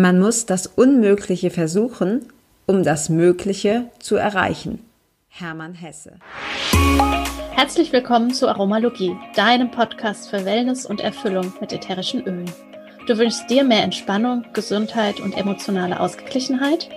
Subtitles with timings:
[0.00, 2.24] Man muss das Unmögliche versuchen,
[2.64, 4.82] um das Mögliche zu erreichen.
[5.28, 6.12] Hermann Hesse.
[7.50, 12.50] Herzlich willkommen zu Aromalogie, deinem Podcast für Wellness und Erfüllung mit ätherischen Ölen.
[13.06, 16.88] Du wünschst dir mehr Entspannung, Gesundheit und emotionale Ausgeglichenheit?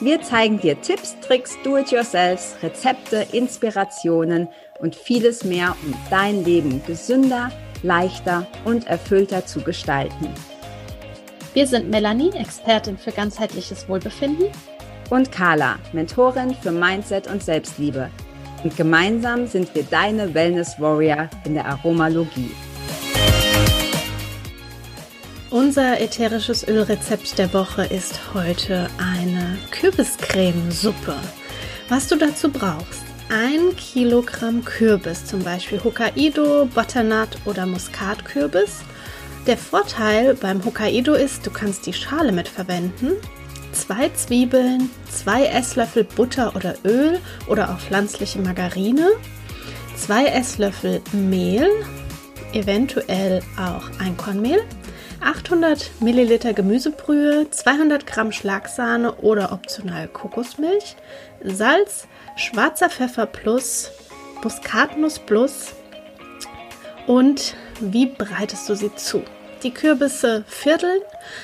[0.00, 4.48] Wir zeigen dir Tipps, Tricks, Do-it-yourselfs, Rezepte, Inspirationen
[4.78, 7.50] und vieles mehr, um dein Leben gesünder,
[7.82, 10.30] leichter und erfüllter zu gestalten.
[11.54, 14.46] Wir sind Melanie, Expertin für ganzheitliches Wohlbefinden.
[15.08, 18.10] Und Carla, Mentorin für Mindset und Selbstliebe.
[18.64, 22.50] Und gemeinsam sind wir deine Wellness Warrior in der Aromalogie.
[25.50, 31.14] Unser ätherisches Ölrezept der Woche ist heute eine Kürbiscremesuppe.
[31.88, 38.80] Was du dazu brauchst, ein Kilogramm Kürbis, zum Beispiel Hokkaido, Butternut oder Muskatkürbis.
[39.46, 43.12] Der Vorteil beim Hokkaido ist, du kannst die Schale mit verwenden.
[43.72, 49.06] Zwei Zwiebeln, zwei Esslöffel Butter oder Öl oder auch pflanzliche Margarine,
[49.96, 51.68] zwei Esslöffel Mehl,
[52.54, 54.62] eventuell auch Einkornmehl,
[55.20, 60.96] 800 Milliliter Gemüsebrühe, 200 Gramm Schlagsahne oder optional Kokosmilch,
[61.42, 63.90] Salz, schwarzer Pfeffer plus,
[64.42, 65.74] Muskatnuss plus
[67.06, 69.22] und wie bereitest du sie zu?
[69.64, 71.00] Die Kürbisse vierteln,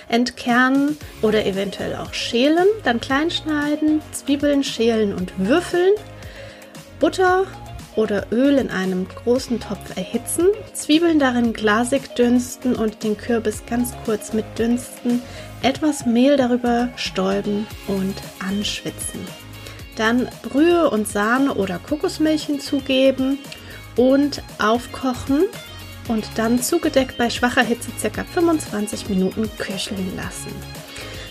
[0.08, 5.94] entkernen oder eventuell auch schälen, dann klein schneiden, Zwiebeln schälen und würfeln,
[6.98, 7.46] Butter
[7.96, 13.94] oder Öl in einem großen Topf erhitzen, Zwiebeln darin glasig dünsten und den Kürbis ganz
[14.04, 15.22] kurz mit dünsten,
[15.62, 18.14] etwas Mehl darüber stäuben und
[18.46, 19.20] anschwitzen.
[19.96, 23.38] Dann Brühe und Sahne oder Kokosmilch hinzugeben
[23.96, 25.44] und aufkochen
[26.08, 28.24] und dann zugedeckt bei schwacher Hitze ca.
[28.24, 30.52] 25 Minuten köcheln lassen.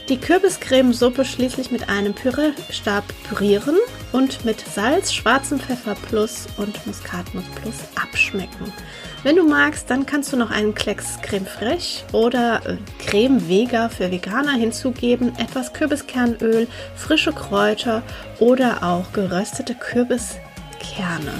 [0.09, 3.77] Die Kürbiscremesuppe schließlich mit einem Pürierstab pürieren
[4.11, 8.73] und mit Salz, schwarzem Pfeffer plus und Muskatnuss plus abschmecken.
[9.21, 13.89] Wenn du magst, dann kannst du noch einen Klecks Creme Fraiche oder äh, Creme Vega
[13.89, 18.01] für Veganer hinzugeben, etwas Kürbiskernöl, frische Kräuter
[18.39, 21.33] oder auch geröstete Kürbiskerne.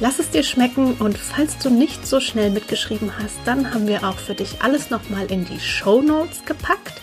[0.00, 4.02] Lass es dir schmecken und falls du nicht so schnell mitgeschrieben hast, dann haben wir
[4.02, 7.02] auch für dich alles nochmal in die Show Notes gepackt.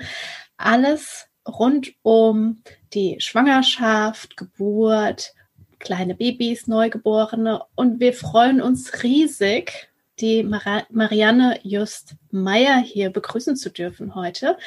[0.58, 5.34] Alles rund um die Schwangerschaft, Geburt,
[5.80, 9.90] kleine Babys, Neugeborene und wir freuen uns riesig,
[10.20, 14.58] die Mar Marianne Just Meyer hier begrüßen zu dürfen heute.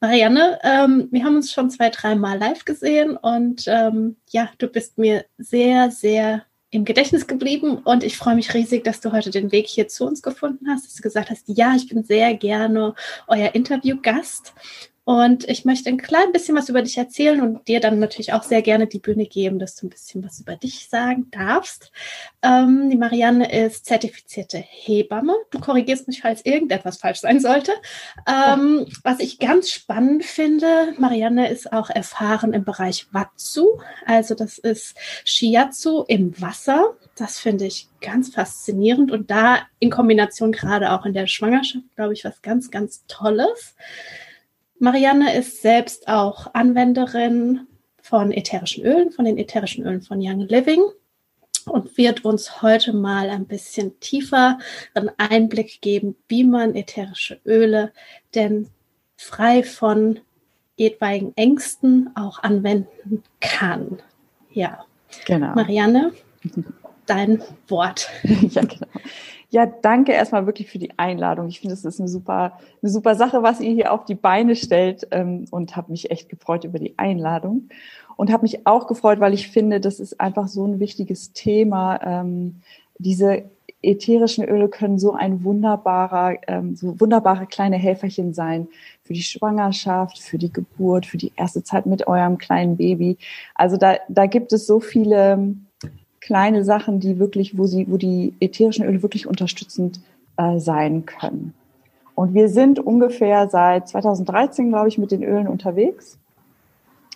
[0.00, 4.96] Marianne, ähm, wir haben uns schon zwei, dreimal live gesehen und ähm, ja, du bist
[4.96, 9.50] mir sehr, sehr im Gedächtnis geblieben und ich freue mich riesig, dass du heute den
[9.50, 12.94] Weg hier zu uns gefunden hast, dass du gesagt hast, ja, ich bin sehr gerne
[13.26, 14.52] euer Interviewgast
[15.08, 18.42] und ich möchte ein klein bisschen was über dich erzählen und dir dann natürlich auch
[18.42, 21.90] sehr gerne die Bühne geben, dass du ein bisschen was über dich sagen darfst.
[22.42, 25.34] Ähm, die Marianne ist zertifizierte Hebamme.
[25.50, 27.72] Du korrigierst mich, falls irgendetwas falsch sein sollte.
[28.26, 33.80] Ähm, was ich ganz spannend finde, Marianne ist auch erfahren im Bereich Watsu.
[34.04, 36.98] Also das ist Shiatsu im Wasser.
[37.16, 42.12] Das finde ich ganz faszinierend und da in Kombination gerade auch in der Schwangerschaft, glaube
[42.12, 43.74] ich, was ganz, ganz Tolles.
[44.80, 47.66] Marianne ist selbst auch Anwenderin
[48.00, 50.82] von ätherischen Ölen, von den ätherischen Ölen von Young Living
[51.66, 54.58] und wird uns heute mal ein bisschen tiefer
[54.94, 57.92] einen Einblick geben, wie man ätherische Öle
[58.34, 58.68] denn
[59.16, 60.20] frei von
[60.76, 64.00] etwaigen Ängsten auch anwenden kann.
[64.52, 64.84] Ja,
[65.26, 65.54] genau.
[65.54, 66.12] Marianne,
[67.06, 68.08] dein Wort.
[68.22, 68.86] ja, genau.
[69.50, 71.48] Ja, danke erstmal wirklich für die Einladung.
[71.48, 74.56] Ich finde, es ist eine super, eine super Sache, was ihr hier auf die Beine
[74.56, 77.70] stellt ähm, und habe mich echt gefreut über die Einladung
[78.16, 81.98] und habe mich auch gefreut, weil ich finde, das ist einfach so ein wichtiges Thema.
[82.02, 82.60] Ähm,
[82.98, 83.44] diese
[83.80, 88.68] ätherischen Öle können so ein wunderbarer, ähm, so wunderbare kleine Helferchen sein
[89.02, 93.16] für die Schwangerschaft, für die Geburt, für die erste Zeit mit eurem kleinen Baby.
[93.54, 95.54] Also da, da gibt es so viele
[96.20, 100.00] kleine Sachen, die wirklich, wo sie, wo die ätherischen Öle wirklich unterstützend
[100.36, 101.54] äh, sein können.
[102.14, 106.18] Und wir sind ungefähr seit 2013, glaube ich, mit den Ölen unterwegs.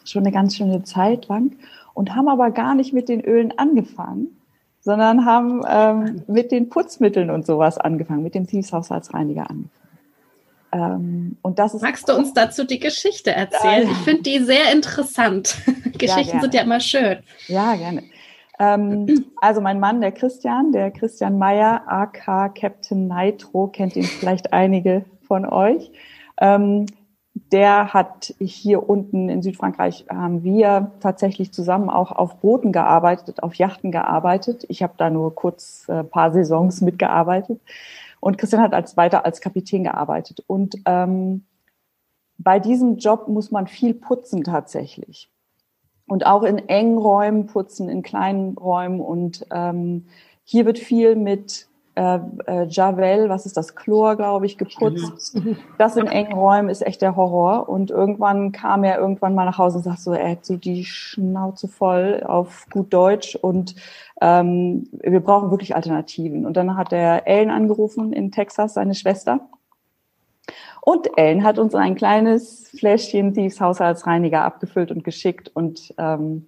[0.05, 1.57] Schon eine ganz schöne Zeit lang.
[1.95, 4.29] Und haben aber gar nicht mit den Ölen angefangen,
[4.81, 9.71] sondern haben ähm, mit den Putzmitteln und sowas angefangen, mit dem Thieves-Haushaltsreiniger angefangen.
[10.73, 13.91] Ähm, und das ist Magst du uns dazu die Geschichte erzählen?
[13.91, 15.57] Ich finde die sehr interessant.
[15.99, 17.19] Geschichten ja, sind ja immer schön.
[17.47, 18.03] Ja, gerne.
[18.59, 24.53] Ähm, also mein Mann, der Christian, der Christian Meyer, AK Captain Nitro, kennt ihn vielleicht
[24.53, 25.91] einige von euch.
[26.41, 26.87] Ähm,
[27.51, 33.55] der hat hier unten in Südfrankreich haben wir tatsächlich zusammen auch auf Booten gearbeitet, auf
[33.55, 34.65] Yachten gearbeitet.
[34.69, 37.61] Ich habe da nur kurz äh, paar Saisons mitgearbeitet
[38.21, 40.45] und Christian hat als weiter als Kapitän gearbeitet.
[40.47, 41.45] Und ähm,
[42.37, 45.31] bei diesem Job muss man viel putzen tatsächlich
[46.13, 50.05] und auch in engen Räumen putzen, in kleinen Räumen und ähm,
[50.45, 55.35] hier wird viel mit äh, äh, Javel, was ist das, Chlor, glaube ich, geputzt.
[55.79, 57.67] Das in engen Räumen ist echt der Horror.
[57.67, 60.85] Und irgendwann kam er irgendwann mal nach Hause und sagt so, er hat so die
[60.85, 63.75] Schnauze voll auf gut Deutsch und
[64.21, 66.45] ähm, wir brauchen wirklich Alternativen.
[66.45, 69.41] Und dann hat er Ellen angerufen in Texas, seine Schwester.
[70.85, 76.47] Und Ellen hat uns ein kleines Fläschchen Thieves Haushaltsreiniger abgefüllt und geschickt und ähm,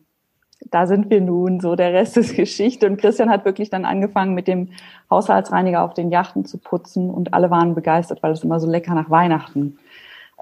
[0.70, 2.86] da sind wir nun, so der Rest ist Geschichte.
[2.86, 4.70] Und Christian hat wirklich dann angefangen, mit dem
[5.10, 8.94] Haushaltsreiniger auf den Yachten zu putzen und alle waren begeistert, weil es immer so lecker
[8.94, 9.78] nach Weihnachten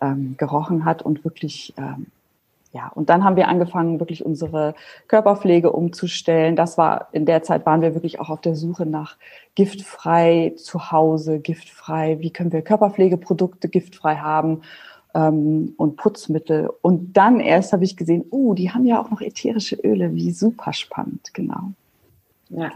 [0.01, 2.07] ähm, gerochen hat und wirklich, ähm,
[2.73, 4.75] ja, und dann haben wir angefangen, wirklich unsere
[5.07, 6.57] Körperpflege umzustellen.
[6.57, 9.19] Das war, in der Zeit waren wir wirklich auch auf der Suche nach
[9.55, 14.63] giftfrei zu Hause, giftfrei, wie können wir Körperpflegeprodukte giftfrei haben
[15.15, 16.71] ähm, und Putzmittel.
[16.81, 20.31] Und dann erst habe ich gesehen, oh, die haben ja auch noch ätherische Öle, wie
[20.31, 21.73] super spannend, genau.
[22.49, 22.73] Ja.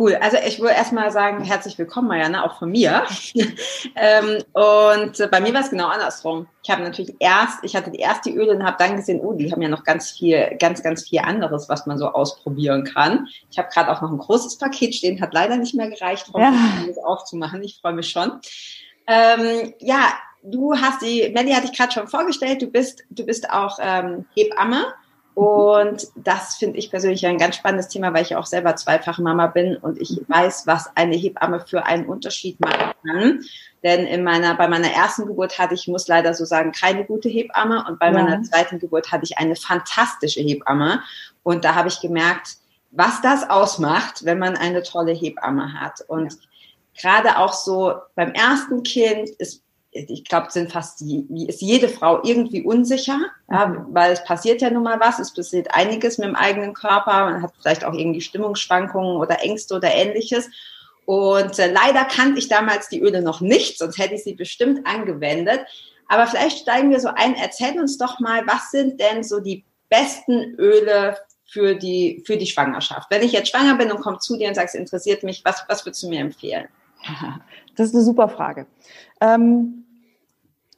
[0.00, 0.14] Cool.
[0.14, 3.04] Also ich würde erstmal sagen, herzlich willkommen, Marianne, auch von mir.
[3.96, 6.46] ähm, und bei mir war es genau andersrum.
[6.62, 9.52] Ich habe natürlich erst, ich hatte die erste Öle und habe dann gesehen, oh, die
[9.52, 13.28] haben ja noch ganz viel, ganz, ganz viel anderes, was man so ausprobieren kann.
[13.50, 16.40] Ich habe gerade auch noch ein großes Paket stehen, hat leider nicht mehr gereicht, um
[16.40, 16.54] ja.
[16.86, 17.62] das aufzumachen.
[17.62, 18.40] Ich freue mich schon.
[19.06, 23.50] Ähm, ja, du hast die, Melly hatte ich gerade schon vorgestellt, du bist, du bist
[23.50, 24.94] auch ähm, Hebamme.
[25.34, 29.46] Und das finde ich persönlich ein ganz spannendes Thema, weil ich auch selber zweifache Mama
[29.46, 33.40] bin und ich weiß, was eine Hebamme für einen Unterschied machen kann.
[33.82, 37.28] Denn in meiner, bei meiner ersten Geburt hatte ich, muss leider so sagen, keine gute
[37.28, 38.12] Hebamme und bei ja.
[38.12, 41.02] meiner zweiten Geburt hatte ich eine fantastische Hebamme.
[41.42, 42.56] Und da habe ich gemerkt,
[42.90, 46.02] was das ausmacht, wenn man eine tolle Hebamme hat.
[46.08, 46.38] Und ja.
[47.00, 49.62] gerade auch so beim ersten Kind ist
[49.92, 53.18] ich glaube, sind fast die, ist jede Frau irgendwie unsicher,
[53.50, 53.86] ja, mhm.
[53.90, 57.42] weil es passiert ja nun mal was, es passiert einiges mit dem eigenen Körper, man
[57.42, 60.48] hat vielleicht auch irgendwie Stimmungsschwankungen oder Ängste oder ähnliches.
[61.06, 64.86] Und äh, leider kannte ich damals die Öle noch nicht, sonst hätte ich sie bestimmt
[64.86, 65.60] angewendet.
[66.06, 69.64] Aber vielleicht steigen wir so ein, erzähl uns doch mal, was sind denn so die
[69.88, 71.16] besten Öle
[71.46, 73.10] für die, für die Schwangerschaft?
[73.10, 75.84] Wenn ich jetzt schwanger bin und komme zu dir und sagst, interessiert mich, was, was
[75.84, 76.68] würdest du mir empfehlen?
[77.76, 78.66] Das ist eine super Frage.
[79.20, 79.84] Ähm,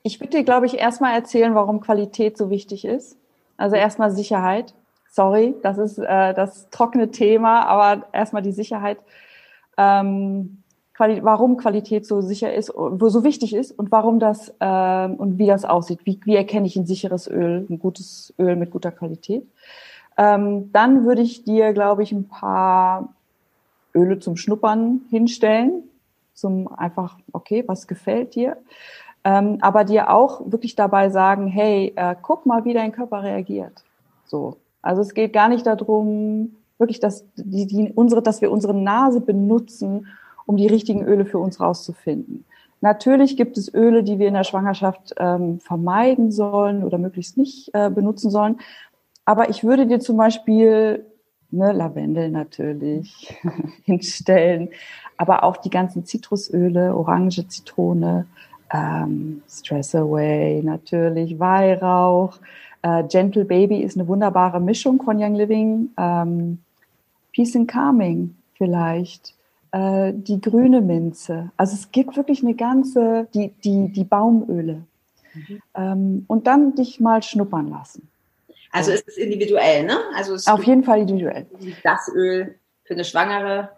[0.05, 3.17] ich würde dir, glaube ich, erstmal erzählen, warum Qualität so wichtig ist.
[3.57, 4.75] Also erstmal Sicherheit.
[5.11, 8.99] Sorry, das ist äh, das trockene Thema, aber erstmal die Sicherheit.
[9.77, 10.63] Ähm,
[10.95, 15.39] Quali warum Qualität so sicher ist, wo so wichtig ist und warum das ähm, und
[15.39, 16.01] wie das aussieht.
[16.05, 19.47] Wie, wie erkenne ich ein sicheres Öl, ein gutes Öl mit guter Qualität?
[20.19, 23.15] Ähm, dann würde ich dir, glaube ich, ein paar
[23.95, 25.85] Öle zum Schnuppern hinstellen,
[26.35, 28.57] zum einfach, okay, was gefällt dir?
[29.25, 33.85] Ähm, aber dir auch wirklich dabei sagen, hey, äh, guck mal, wie dein Körper reagiert.
[34.25, 34.57] So.
[34.81, 39.21] Also es geht gar nicht darum, wirklich, dass, die, die, unsere, dass wir unsere Nase
[39.21, 40.09] benutzen,
[40.45, 42.45] um die richtigen Öle für uns rauszufinden.
[42.81, 47.71] Natürlich gibt es Öle, die wir in der Schwangerschaft ähm, vermeiden sollen oder möglichst nicht
[47.75, 48.59] äh, benutzen sollen.
[49.25, 51.07] Aber ich würde dir zum Beispiel
[51.53, 53.37] ne, Lavendel natürlich
[53.85, 54.71] hinstellen,
[55.23, 58.27] aber auch die ganzen Zitrusöle, Orange, Zitrone,
[58.73, 62.41] ähm, Stress Away natürlich, Weihrauch.
[62.83, 65.91] Äh, Gentle Baby ist eine wunderbare Mischung von Young Living.
[65.97, 66.59] Ähm,
[67.33, 69.35] Peace and Calming vielleicht.
[69.71, 71.53] Äh, die grüne Minze.
[71.57, 74.83] Also es gibt wirklich eine ganze, die, die, die Baumöle.
[75.35, 75.63] Mhm.
[75.77, 78.09] Ähm, und dann dich mal schnuppern lassen.
[78.73, 79.99] Also ist es individuell, ne?
[80.17, 81.47] Also Auf jeden Fall individuell.
[81.85, 83.71] Das Öl für eine Schwangere.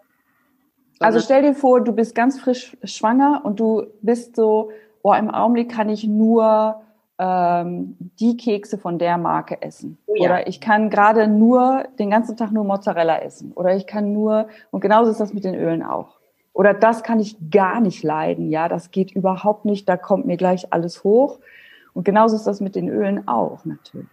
[0.99, 4.71] Also stell dir vor, du bist ganz frisch schwanger und du bist so,
[5.01, 6.81] oh, im Augenblick kann ich nur
[7.17, 9.97] ähm, die Kekse von der Marke essen.
[10.07, 10.23] Oh ja.
[10.23, 13.51] Oder ich kann gerade nur den ganzen Tag nur Mozzarella essen.
[13.53, 16.17] Oder ich kann nur, und genauso ist das mit den Ölen auch.
[16.53, 18.49] Oder das kann ich gar nicht leiden.
[18.49, 19.89] Ja, das geht überhaupt nicht.
[19.89, 21.39] Da kommt mir gleich alles hoch.
[21.93, 24.07] Und genauso ist das mit den Ölen auch natürlich.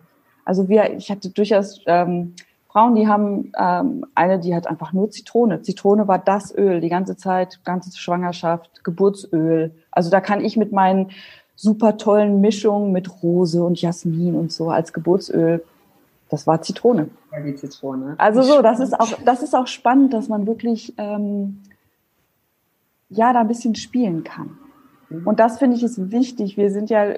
[0.44, 2.34] Also wir, ich hatte durchaus ähm,
[2.72, 5.60] Frauen, die haben ähm, eine, die hat einfach nur Zitrone.
[5.60, 9.74] Zitrone war das Öl die ganze Zeit, ganze Schwangerschaft, Geburtsöl.
[9.90, 11.10] Also da kann ich mit meinen
[11.54, 15.62] super tollen Mischungen mit Rose und Jasmin und so als Geburtsöl.
[16.30, 17.10] Das war Zitrone.
[17.30, 18.14] Ja, die Zitrone.
[18.16, 21.60] Also so, das ist auch, das ist auch spannend, dass man wirklich ähm,
[23.10, 24.56] ja da ein bisschen spielen kann.
[25.10, 25.26] Mhm.
[25.26, 26.56] Und das finde ich ist wichtig.
[26.56, 27.16] Wir sind ja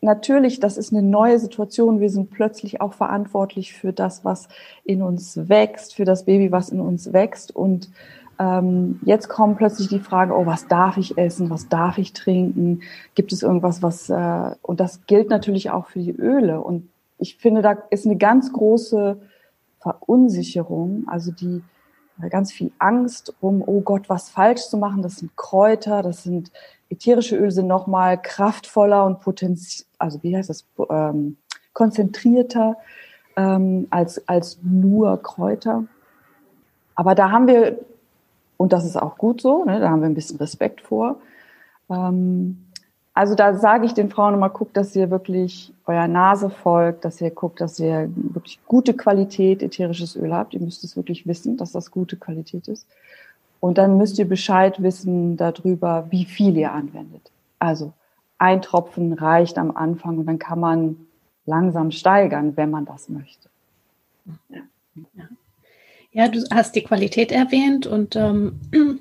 [0.00, 2.00] natürlich, das ist eine neue Situation.
[2.00, 4.48] Wir sind plötzlich auch verantwortlich für das, was
[4.84, 7.54] in uns wächst, für das Baby, was in uns wächst.
[7.54, 7.90] Und
[8.38, 12.80] ähm, jetzt kommen plötzlich die Fragen, oh, was darf ich essen, was darf ich trinken?
[13.14, 16.60] Gibt es irgendwas, was, äh, und das gilt natürlich auch für die Öle.
[16.60, 16.88] Und
[17.18, 19.20] ich finde, da ist eine ganz große
[19.80, 21.62] Verunsicherung, also die
[22.28, 25.00] ganz viel Angst um, oh Gott, was falsch zu machen.
[25.00, 26.52] Das sind Kräuter, das sind
[26.90, 31.36] ätherische Öle sind nochmal kraftvoller und potenziell, also wie heißt das, ähm,
[31.72, 32.76] konzentrierter
[33.36, 35.84] ähm, als, als nur Kräuter.
[36.94, 37.78] Aber da haben wir,
[38.56, 41.16] und das ist auch gut so, ne, da haben wir ein bisschen Respekt vor.
[41.88, 42.66] Ähm,
[43.14, 47.20] also da sage ich den Frauen immer, guckt, dass ihr wirklich euer Nase folgt, dass
[47.20, 50.54] ihr guckt, dass ihr wirklich gute Qualität ätherisches Öl habt.
[50.54, 52.86] Ihr müsst es wirklich wissen, dass das gute Qualität ist.
[53.58, 57.30] Und dann müsst ihr Bescheid wissen darüber, wie viel ihr anwendet.
[57.58, 57.92] Also
[58.40, 60.96] ein Tropfen reicht am Anfang und dann kann man
[61.44, 63.50] langsam steigern, wenn man das möchte.
[64.48, 64.60] Ja,
[65.14, 65.24] ja.
[66.12, 68.60] ja du hast die Qualität erwähnt und ähm,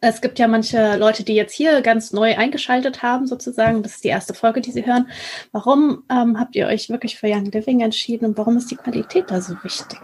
[0.00, 3.84] es gibt ja manche Leute, die jetzt hier ganz neu eingeschaltet haben, sozusagen.
[3.84, 5.08] Das ist die erste Folge, die sie hören.
[5.52, 9.30] Warum ähm, habt ihr euch wirklich für Young Living entschieden und warum ist die Qualität
[9.30, 10.00] da so wichtig?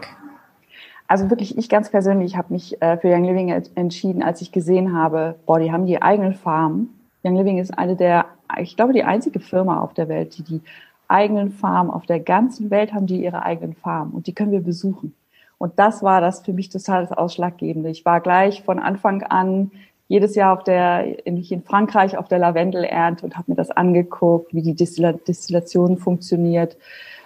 [1.09, 4.97] Also wirklich, ich ganz persönlich habe mich äh, für Young Living entschieden, als ich gesehen
[4.97, 6.98] habe, boah, die haben die eigenen Farmen.
[7.25, 8.27] Young Living ist eine der,
[8.59, 10.61] ich glaube, die einzige Firma auf der Welt, die die
[11.09, 14.61] eigenen Farmen auf der ganzen Welt haben, die ihre eigenen Farmen und die können wir
[14.61, 15.15] besuchen.
[15.57, 17.91] Und das war das für mich total das Ausschlaggebende.
[17.91, 19.73] Ich war gleich von Anfang an
[20.07, 24.55] jedes Jahr auf der, in, in Frankreich auf der Lavendelernte und habe mir das angeguckt,
[24.55, 26.77] wie die Destillation funktioniert.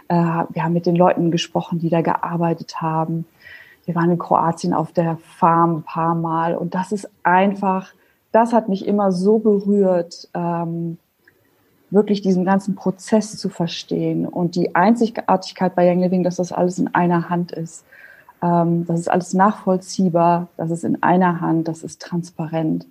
[0.09, 3.27] Äh, wir haben mit den Leuten gesprochen, die da gearbeitet haben
[3.85, 7.93] wir waren in Kroatien auf der Farm ein paar Mal und das ist einfach,
[8.33, 10.99] das hat mich immer so berührt, ähm,
[11.91, 16.79] wirklich diesen ganzen Prozess zu verstehen und die Einzigartigkeit bei Young Living, dass das alles
[16.79, 17.85] in einer Hand ist.
[18.43, 22.87] Ähm, das ist alles nachvollziehbar, das ist in einer Hand, das ist transparent.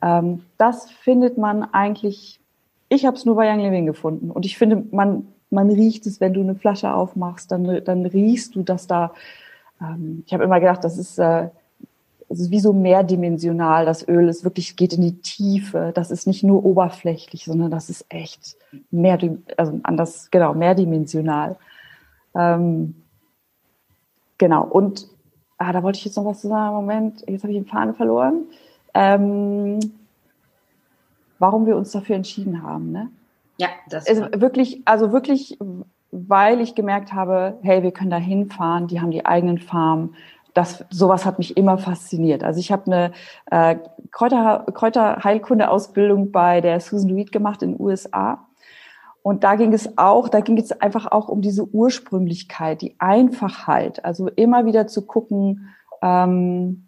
[0.00, 2.40] Ähm, das findet man eigentlich,
[2.88, 6.20] ich habe es nur bei Young Living gefunden und ich finde, man, man riecht es,
[6.20, 9.12] wenn du eine Flasche aufmachst, dann, dann riechst du, dass da
[9.80, 11.48] ähm, ich habe immer gedacht, das ist, äh,
[12.34, 13.86] das ist wie so mehrdimensional.
[13.86, 15.92] Das Öl ist wirklich, geht in die Tiefe.
[15.94, 18.56] Das ist nicht nur oberflächlich, sondern das ist echt
[18.90, 19.18] mehr,
[19.56, 21.56] also anders, genau, mehrdimensional.
[22.34, 22.96] Ähm,
[24.36, 24.64] genau.
[24.64, 25.06] Und
[25.58, 26.74] ah, da wollte ich jetzt noch was zu sagen.
[26.74, 28.46] Moment, jetzt habe ich den Faden verloren.
[28.94, 29.78] Ähm,
[31.38, 33.10] warum wir uns dafür entschieden haben, ne?
[33.58, 35.56] Ja, das ist wirklich, also wirklich
[36.10, 40.14] weil ich gemerkt habe, hey, wir können da hinfahren, die haben die eigenen Farmen.
[40.54, 42.44] Das, sowas hat mich immer fasziniert.
[42.44, 43.12] Also ich habe eine
[43.50, 43.76] äh,
[44.12, 48.46] Kräuter, Kräuterheilkunde-Ausbildung bei der Susan Reed gemacht in den USA.
[49.22, 54.04] Und da ging es auch, da ging es einfach auch um diese Ursprünglichkeit, die Einfachheit.
[54.04, 55.70] Also immer wieder zu gucken,
[56.02, 56.86] ähm,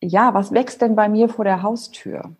[0.00, 2.36] ja, was wächst denn bei mir vor der Haustür?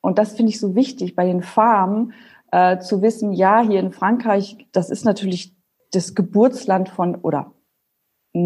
[0.00, 2.12] Und das finde ich so wichtig bei den Farmen,
[2.52, 5.54] äh, zu wissen, ja, hier in Frankreich, das ist natürlich
[5.92, 7.52] das Geburtsland von, oder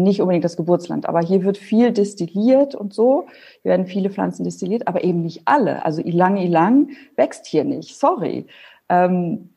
[0.01, 3.27] nicht unbedingt das Geburtsland, aber hier wird viel destilliert und so.
[3.61, 5.85] Hier werden viele Pflanzen destilliert, aber eben nicht alle.
[5.85, 8.47] Also Ilang Ilang wächst hier nicht, sorry.
[8.89, 9.49] Ähm,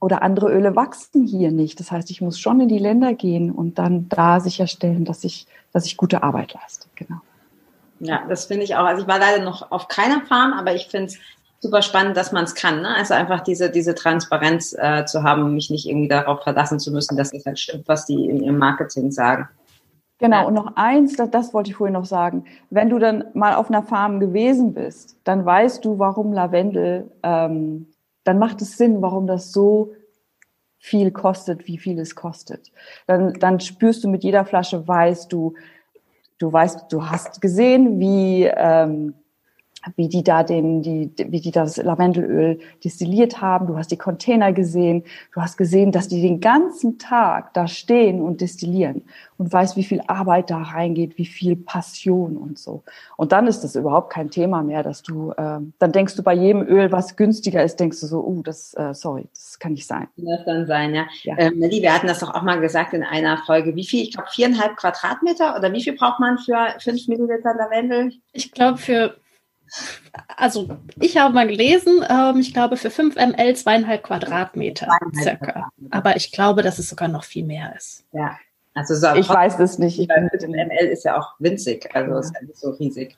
[0.00, 1.78] oder andere Öle wachsen hier nicht.
[1.78, 5.46] Das heißt, ich muss schon in die Länder gehen und dann da sicherstellen, dass ich,
[5.72, 6.88] dass ich gute Arbeit leiste.
[6.96, 7.20] Genau.
[8.00, 8.84] Ja, das finde ich auch.
[8.84, 11.18] Also ich war leider noch auf keiner Farm, aber ich finde es
[11.60, 12.82] super spannend, dass man es kann.
[12.82, 12.88] Ne?
[12.96, 17.16] Also einfach diese, diese Transparenz äh, zu haben, mich nicht irgendwie darauf verlassen zu müssen,
[17.16, 19.48] dass es halt stimmt, was die in ihrem Marketing sagen.
[20.22, 22.44] Genau, und noch eins, das, das wollte ich vorhin noch sagen.
[22.70, 27.88] Wenn du dann mal auf einer Farm gewesen bist, dann weißt du, warum Lavendel, ähm,
[28.22, 29.94] dann macht es Sinn, warum das so
[30.78, 32.70] viel kostet, wie viel es kostet.
[33.08, 35.54] Dann, dann spürst du mit jeder Flasche, weißt du,
[36.38, 39.14] du weißt, du hast gesehen, wie ähm,
[39.96, 43.66] wie die da den, die, wie die das Lavendelöl destilliert haben.
[43.66, 45.04] Du hast die Container gesehen.
[45.34, 49.02] Du hast gesehen, dass die den ganzen Tag da stehen und destillieren
[49.42, 52.84] und weißt, wie viel Arbeit da reingeht, wie viel Passion und so.
[53.16, 56.34] Und dann ist das überhaupt kein Thema mehr, dass du, äh, dann denkst du bei
[56.34, 59.86] jedem Öl, was günstiger ist, denkst du so, uh, das, äh, sorry, das kann nicht
[59.86, 60.06] sein.
[60.16, 61.06] Das kann sein, ja.
[61.24, 61.34] ja.
[61.38, 63.74] Ähm, Nelly, wir hatten das doch auch mal gesagt in einer Folge.
[63.74, 64.02] Wie viel?
[64.02, 68.12] Ich glaube viereinhalb Quadratmeter oder wie viel braucht man für fünf Milliliter Lavendel?
[68.32, 69.16] Ich glaube für
[70.36, 70.68] also
[71.00, 74.88] ich habe mal gelesen, ähm, ich glaube für 5 ml zweieinhalb Quadratmeter
[75.22, 75.70] circa.
[75.90, 78.04] Aber ich glaube, dass es sogar noch viel mehr ist.
[78.12, 78.36] Ja.
[78.74, 79.98] Also so ich weiß es nicht.
[79.98, 82.18] Ich bin 5 ml ist ja auch winzig, also ja.
[82.20, 83.16] ist ja nicht so riesig.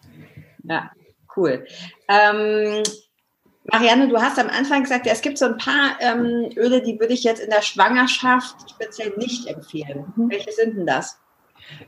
[0.64, 0.90] Ja,
[1.36, 1.66] cool.
[2.08, 2.82] Ähm,
[3.64, 7.00] Marianne, du hast am Anfang gesagt, ja, es gibt so ein paar ähm, Öle, die
[7.00, 10.12] würde ich jetzt in der Schwangerschaft speziell nicht empfehlen.
[10.16, 10.30] Mhm.
[10.30, 11.18] Welche sind denn das?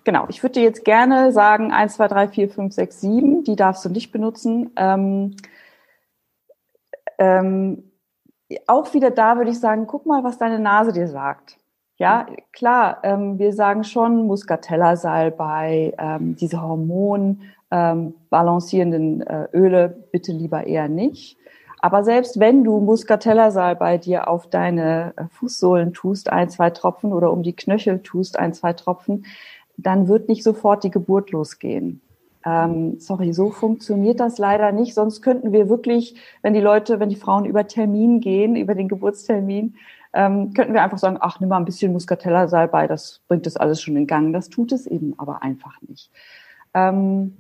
[0.05, 3.57] Genau, ich würde dir jetzt gerne sagen, 1, 2, 3, 4, 5, 6, 7, die
[3.57, 4.71] darfst du nicht benutzen.
[4.77, 5.37] Ähm,
[7.19, 7.91] ähm,
[8.67, 11.59] auch wieder da würde ich sagen, guck mal, was deine Nase dir sagt.
[11.99, 20.67] Ja, klar, ähm, wir sagen schon Muscatella-Salbei, ähm, diese Hormon ähm, äh, Öle bitte lieber
[20.67, 21.39] eher nicht.
[21.79, 27.33] Aber selbst wenn du Muscatella-Salbei dir auf deine äh, Fußsohlen tust, ein, zwei Tropfen oder
[27.33, 29.25] um die Knöchel tust, ein, zwei Tropfen,
[29.77, 32.01] dann wird nicht sofort die Geburt losgehen.
[32.45, 34.95] Ähm, sorry, so funktioniert das leider nicht.
[34.95, 38.89] Sonst könnten wir wirklich, wenn die Leute, wenn die Frauen über Termin gehen, über den
[38.89, 39.75] Geburtstermin,
[40.13, 43.83] ähm, könnten wir einfach sagen, ach, nimm mal ein bisschen Muscatella-Salbei, das bringt das alles
[43.83, 44.33] schon in Gang.
[44.33, 46.11] Das tut es eben aber einfach nicht.
[46.73, 47.37] Ähm,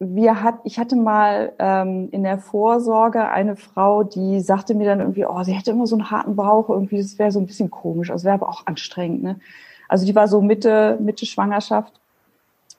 [0.00, 5.00] wir hat, ich hatte mal ähm, in der Vorsorge eine Frau, die sagte mir dann
[5.00, 7.70] irgendwie, oh, sie hätte immer so einen harten Bauch, irgendwie, das wäre so ein bisschen
[7.70, 9.22] komisch, also wäre aber auch anstrengend.
[9.22, 9.40] Ne?
[9.88, 12.00] Also die war so Mitte, Mitte Schwangerschaft.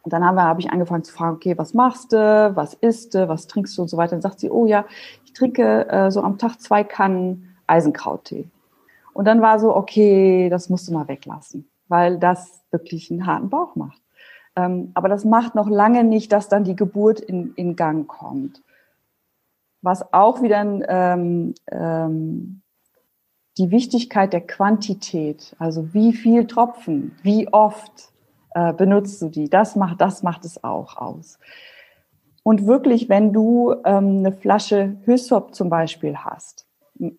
[0.04, 3.16] Und dann haben wir, habe ich angefangen zu fragen, okay, was machst du, was isst
[3.16, 4.12] du, was trinkst du und so weiter.
[4.12, 4.86] Dann sagt sie, oh ja,
[5.26, 8.50] ich trinke äh, so am Tag zwei Kannen Eisenkrauttee.
[9.14, 13.50] Und dann war so, okay, das musst du mal weglassen, weil das wirklich einen harten
[13.50, 14.02] Bauch macht.
[14.56, 18.62] Ähm, aber das macht noch lange nicht, dass dann die Geburt in, in Gang kommt.
[19.82, 22.62] Was auch wieder ein, ähm, ähm,
[23.60, 28.10] die Wichtigkeit der Quantität, also wie viel Tropfen, wie oft
[28.56, 31.38] äh, benutzt du die, das macht, das macht es auch aus.
[32.42, 36.66] Und wirklich, wenn du ähm, eine Flasche Hyssop zum Beispiel hast,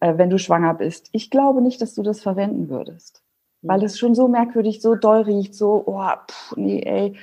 [0.00, 3.22] äh, wenn du schwanger bist, ich glaube nicht, dass du das verwenden würdest,
[3.60, 7.16] weil es schon so merkwürdig, so doll riecht, so, oh, pff, nee, ey.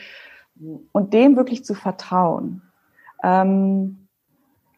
[0.92, 2.62] Und dem wirklich zu vertrauen.
[3.24, 4.08] Ähm,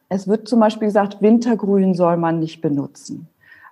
[0.08, 3.28] es wird zum Beispiel gesagt, Wintergrün soll man nicht benutzen.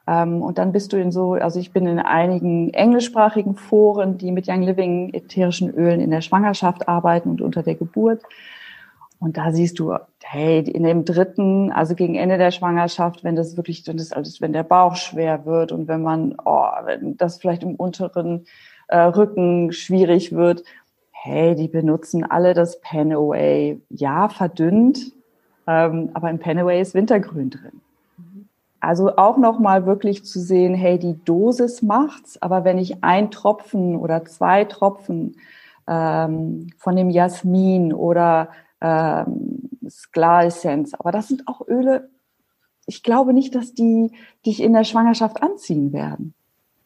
[0.08, 4.32] Ähm, und dann bist du in so, also ich bin in einigen englischsprachigen Foren, die
[4.32, 8.24] mit Young Living ätherischen Ölen in der Schwangerschaft arbeiten und unter der Geburt.
[9.20, 13.58] Und da siehst du, hey, in dem dritten, also gegen Ende der Schwangerschaft, wenn das
[13.58, 17.38] wirklich, wenn das alles, wenn der Bauch schwer wird und wenn man, oh, wenn das
[17.38, 18.46] vielleicht im unteren
[18.88, 20.64] äh, Rücken schwierig wird,
[21.12, 23.82] hey, die benutzen alle das Panaway.
[23.90, 25.12] Ja, verdünnt,
[25.66, 27.82] ähm, aber im Panaway ist Wintergrün drin.
[28.80, 33.96] Also auch nochmal wirklich zu sehen, hey, die Dosis macht's, aber wenn ich ein Tropfen
[33.96, 35.38] oder zwei Tropfen
[35.88, 38.50] ähm, von dem Jasmin oder
[38.82, 42.10] ähm, Sklar-Essenz, aber das sind auch Öle,
[42.86, 44.12] ich glaube nicht, dass die
[44.46, 46.34] dich in der Schwangerschaft anziehen werden.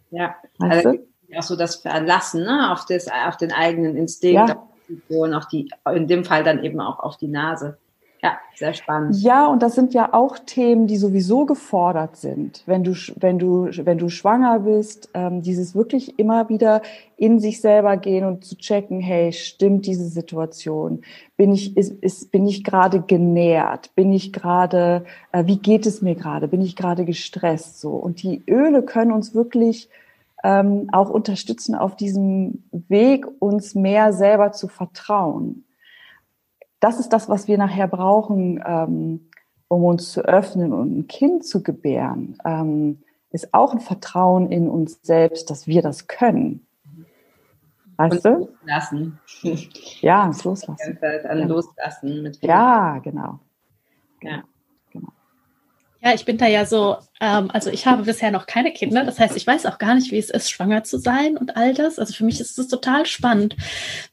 [0.10, 1.00] Ja, weißt also,
[1.38, 2.72] auch so das Verlassen ne?
[2.72, 4.68] auf, das, auf den eigenen Instinkt, ja.
[5.10, 7.78] und auch die, in dem Fall dann eben auch auf die Nase.
[8.24, 9.16] Ja, sehr spannend.
[9.24, 12.62] Ja, und das sind ja auch Themen, die sowieso gefordert sind.
[12.68, 16.84] Wenn du, wenn du, wenn du schwanger bist, ähm, dieses wirklich immer wieder
[17.18, 21.02] in sich selber gehen und zu checken, hey, stimmt diese Situation?
[21.36, 23.90] Bin ich, ist, ist, bin ich gerade genährt?
[23.96, 26.48] Bin ich gerade, äh, wie geht es mir gerade?
[26.48, 27.82] Bin ich gerade gestresst?
[27.82, 27.94] So.
[27.94, 29.90] Und die Öle können uns wirklich
[30.44, 35.64] ähm, auch unterstützen auf diesem Weg, uns mehr selber zu vertrauen
[36.82, 39.30] das ist das, was wir nachher brauchen, ähm,
[39.70, 44.70] um uns zu öffnen und ein Kind zu gebären, ähm, ist auch ein Vertrauen in
[44.70, 46.68] uns selbst, dass wir das können.
[47.96, 48.50] Weißt und du?
[48.64, 49.20] Loslassen.
[50.02, 50.98] Ja, das Loslassen.
[51.02, 51.46] An ja.
[51.46, 52.24] Loslassen.
[52.24, 53.40] Mit ja, genau.
[54.22, 54.44] Ja.
[54.92, 55.10] Genau.
[56.02, 59.20] Ja, ich bin da ja so, ähm, also ich habe bisher noch keine Kinder, das
[59.20, 62.00] heißt, ich weiß auch gar nicht, wie es ist, schwanger zu sein und all das.
[62.00, 63.56] Also für mich ist es total spannend.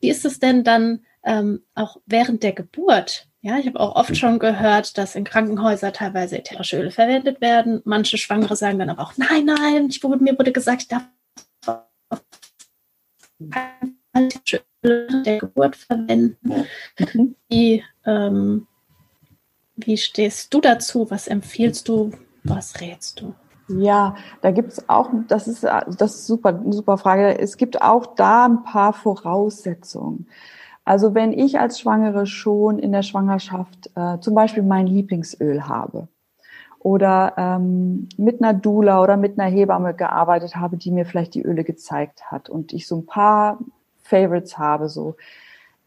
[0.01, 3.29] Wie ist es denn dann, ähm, auch während der Geburt.
[3.43, 7.83] Ja, ich habe auch oft schon gehört, dass in Krankenhäusern teilweise ätherische Öle verwendet werden.
[7.85, 11.05] Manche Schwangere sagen dann aber auch, nein, nein, ich, mir wurde gesagt, ich darf
[14.15, 16.67] ätherische Öle der Geburt verwenden.
[16.99, 17.37] Mhm.
[17.49, 18.67] Wie, ähm,
[19.77, 21.11] Wie stehst du dazu?
[21.11, 22.11] Was empfiehlst du?
[22.43, 23.35] Was rätst du?
[23.69, 27.39] Ja, da gibt es auch, das ist, das ist super, eine super Frage.
[27.39, 30.27] Es gibt auch da ein paar Voraussetzungen.
[30.89, 36.09] Also wenn ich als Schwangere schon in der Schwangerschaft äh, zum Beispiel mein Lieblingsöl habe
[36.79, 41.43] oder ähm, mit einer Dula oder mit einer Hebamme gearbeitet habe, die mir vielleicht die
[41.43, 43.59] Öle gezeigt hat und ich so ein paar
[44.03, 45.17] Favorites habe, so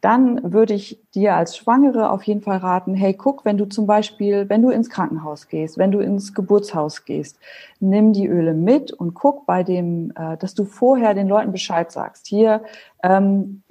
[0.01, 3.87] dann würde ich dir als Schwangere auf jeden Fall raten, hey, guck, wenn du zum
[3.87, 7.39] Beispiel, wenn du ins Krankenhaus gehst, wenn du ins Geburtshaus gehst,
[7.79, 11.91] nimm die Öle mit und guck bei dem, äh, dass du vorher den Leuten Bescheid
[11.91, 12.27] sagst.
[12.27, 12.63] Hier,
[13.03, 13.63] ähm,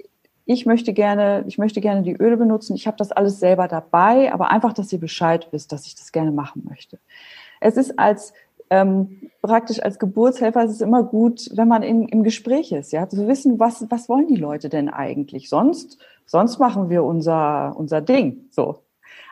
[0.45, 2.75] ich möchte gerne, ich möchte gerne die Öle benutzen.
[2.75, 6.11] Ich habe das alles selber dabei, aber einfach, dass ihr Bescheid wisst, dass ich das
[6.11, 6.99] gerne machen möchte.
[7.59, 8.33] Es ist als
[8.71, 13.07] ähm, praktisch als Geburtshelfer ist es immer gut, wenn man in, im Gespräch ist, ja,
[13.07, 15.49] zu wissen, was, was wollen die Leute denn eigentlich?
[15.49, 18.79] Sonst, sonst machen wir unser, unser Ding, so.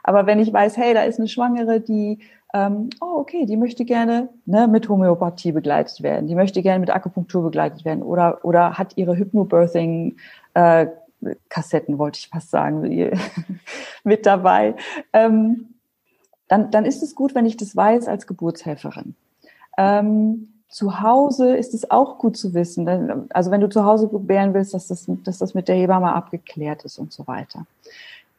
[0.04, 2.20] Aber wenn ich weiß, hey, da ist eine Schwangere, die,
[2.54, 6.90] ähm, oh, okay, die möchte gerne ne, mit Homöopathie begleitet werden, die möchte gerne mit
[6.90, 10.18] Akupunktur begleitet werden oder, oder hat ihre Hypnobirthing,
[10.54, 10.88] äh,
[11.50, 12.82] Kassetten, wollte ich fast sagen,
[14.04, 14.76] mit dabei.
[15.14, 15.76] Ähm,
[16.48, 19.16] dann, dann ist es gut, wenn ich das weiß als Geburtshelferin.
[19.78, 24.08] Ähm, zu Hause ist es auch gut zu wissen, denn, also wenn du zu Hause
[24.08, 27.66] gebären willst, dass das, dass das mit der Hebamme abgeklärt ist und so weiter.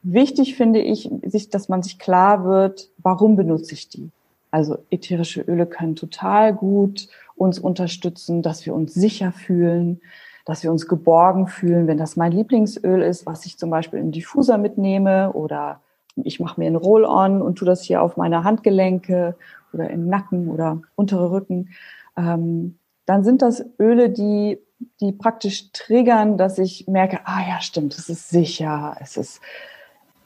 [0.03, 4.11] Wichtig finde ich, sich, dass man sich klar wird, warum benutze ich die?
[4.51, 10.01] Also ätherische Öle können total gut uns unterstützen, dass wir uns sicher fühlen,
[10.45, 11.87] dass wir uns geborgen fühlen.
[11.87, 15.81] Wenn das mein Lieblingsöl ist, was ich zum Beispiel im Diffuser mitnehme oder
[16.17, 19.37] ich mache mir einen Roll-on und tu das hier auf meine Handgelenke
[19.73, 21.71] oder im Nacken oder untere Rücken,
[22.17, 22.77] ähm,
[23.07, 24.59] dann sind das Öle, die,
[25.01, 29.41] die praktisch triggern, dass ich merke, ah ja, stimmt, es ist sicher, es ist,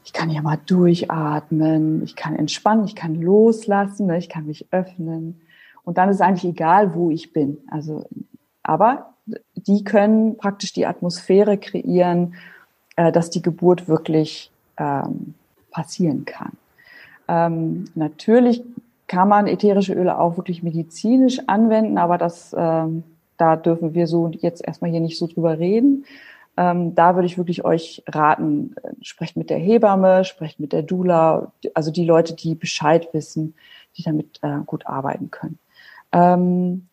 [0.04, 4.66] ich kann ja mal durchatmen, ich kann entspannen, ich kann loslassen, ne, ich kann mich
[4.70, 5.40] öffnen.
[5.82, 7.58] Und dann ist eigentlich egal, wo ich bin.
[7.70, 8.04] Also,
[8.62, 12.34] aber die können praktisch die Atmosphäre kreieren,
[12.96, 15.34] äh, dass die Geburt wirklich ähm,
[15.70, 16.52] passieren kann.
[17.28, 18.62] Ähm, natürlich
[19.06, 23.04] kann man ätherische Öle auch wirklich medizinisch anwenden, aber das, ähm,
[23.36, 26.04] da dürfen wir so jetzt erstmal hier nicht so drüber reden.
[26.56, 30.82] Ähm, da würde ich wirklich euch raten, äh, sprecht mit der Hebamme, sprecht mit der
[30.82, 33.54] Dula, also die Leute, die Bescheid wissen,
[33.96, 35.58] die damit äh, gut arbeiten können.
[36.12, 36.86] Ähm,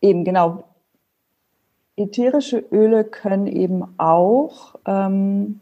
[0.00, 0.64] eben genau.
[2.00, 5.60] Ätherische Öle können eben auch, ähm,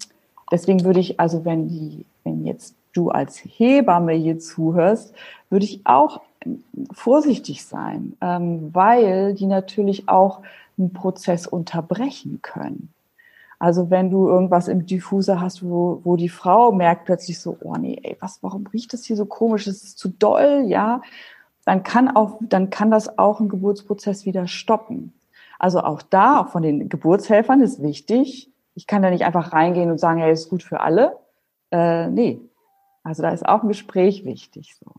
[0.50, 5.14] deswegen würde ich, also wenn die, wenn jetzt du als Hebamme hier zuhörst,
[5.50, 6.20] würde ich auch
[6.92, 10.40] vorsichtig sein, ähm, weil die natürlich auch
[10.78, 12.92] einen Prozess unterbrechen können.
[13.58, 17.74] Also wenn du irgendwas im Diffuser hast, wo, wo die Frau merkt plötzlich so, oh
[17.74, 19.64] nee, ey, was, warum riecht das hier so komisch?
[19.64, 21.02] Das ist zu doll, ja,
[21.64, 25.12] dann kann auch, dann kann das auch einen Geburtsprozess wieder stoppen.
[25.58, 28.52] Also auch da, auch von den Geburtshelfern ist wichtig.
[28.74, 31.18] Ich kann da nicht einfach reingehen und sagen, hey, ist gut für alle.
[31.70, 32.40] Äh, nee,
[33.02, 34.76] also da ist auch ein Gespräch wichtig.
[34.78, 34.92] So.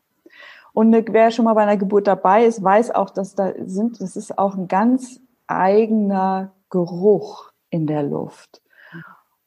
[0.74, 4.16] Und wer schon mal bei einer Geburt dabei ist, weiß auch, dass da sind, das
[4.16, 8.62] ist auch ein ganz eigener Geruch in der Luft.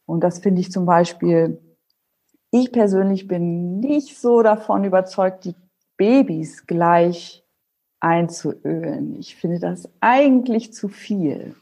[0.07, 1.61] Und das finde ich zum Beispiel,
[2.51, 5.55] ich persönlich bin nicht so davon überzeugt, die
[5.96, 7.41] Babys gleich
[8.03, 9.17] einzuölen.
[9.19, 11.55] Ich finde das eigentlich zu viel.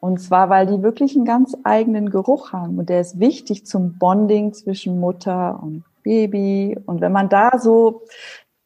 [0.00, 2.78] Und zwar, weil die wirklich einen ganz eigenen Geruch haben.
[2.78, 6.78] Und der ist wichtig zum Bonding zwischen Mutter und Baby.
[6.86, 8.02] Und wenn man da so,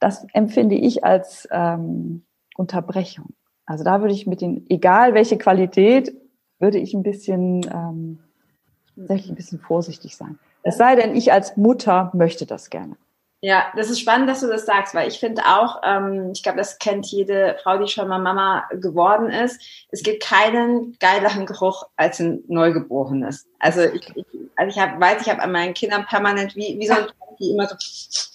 [0.01, 2.25] das empfinde ich als ähm,
[2.57, 3.31] Unterbrechung.
[3.65, 6.15] Also da würde ich mit den, egal welche Qualität,
[6.59, 8.19] würde ich ein bisschen, ähm,
[8.97, 10.39] tatsächlich ein bisschen vorsichtig sein.
[10.63, 12.97] Es sei denn, ich als Mutter möchte das gerne.
[13.47, 16.59] Ja, das ist spannend, dass du das sagst, weil ich finde auch, ähm, ich glaube,
[16.59, 19.63] das kennt jede Frau, die schon mal Mama geworden ist.
[19.89, 23.47] Es gibt keinen geileren Geruch als ein Neugeborenes.
[23.61, 26.89] Also ich, ich also ich hab, weiß, ich habe an meinen Kindern permanent wie, wie
[26.89, 27.07] so ein
[27.39, 27.77] die immer so,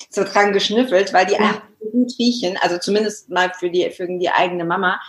[0.09, 4.29] so dran geschnüffelt, weil die einfach gut riechen, also zumindest mal für die, für die
[4.29, 5.01] eigene Mama.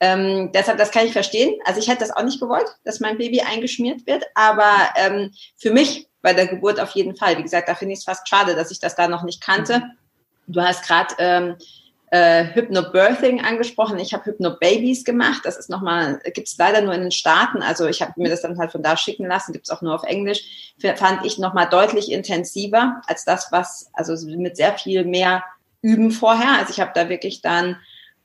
[0.00, 1.60] Ähm, deshalb, das kann ich verstehen.
[1.64, 5.70] Also ich hätte das auch nicht gewollt, dass mein Baby eingeschmiert wird, aber ähm, für
[5.70, 7.36] mich bei der Geburt auf jeden Fall.
[7.36, 9.82] Wie gesagt, da finde ich es fast schade, dass ich das da noch nicht kannte.
[10.46, 11.56] Du hast gerade ähm,
[12.10, 13.98] äh, Hypnobirthing angesprochen.
[13.98, 15.42] Ich habe Hypnobabies gemacht.
[15.44, 17.60] Das ist nochmal, gibt es leider nur in den Staaten.
[17.60, 19.52] Also ich habe mir das dann halt von da schicken lassen.
[19.52, 20.74] Gibt es auch nur auf Englisch.
[20.96, 25.44] Fand ich nochmal deutlich intensiver als das, was, also mit sehr viel mehr
[25.82, 26.58] Üben vorher.
[26.58, 27.76] Also ich habe da wirklich dann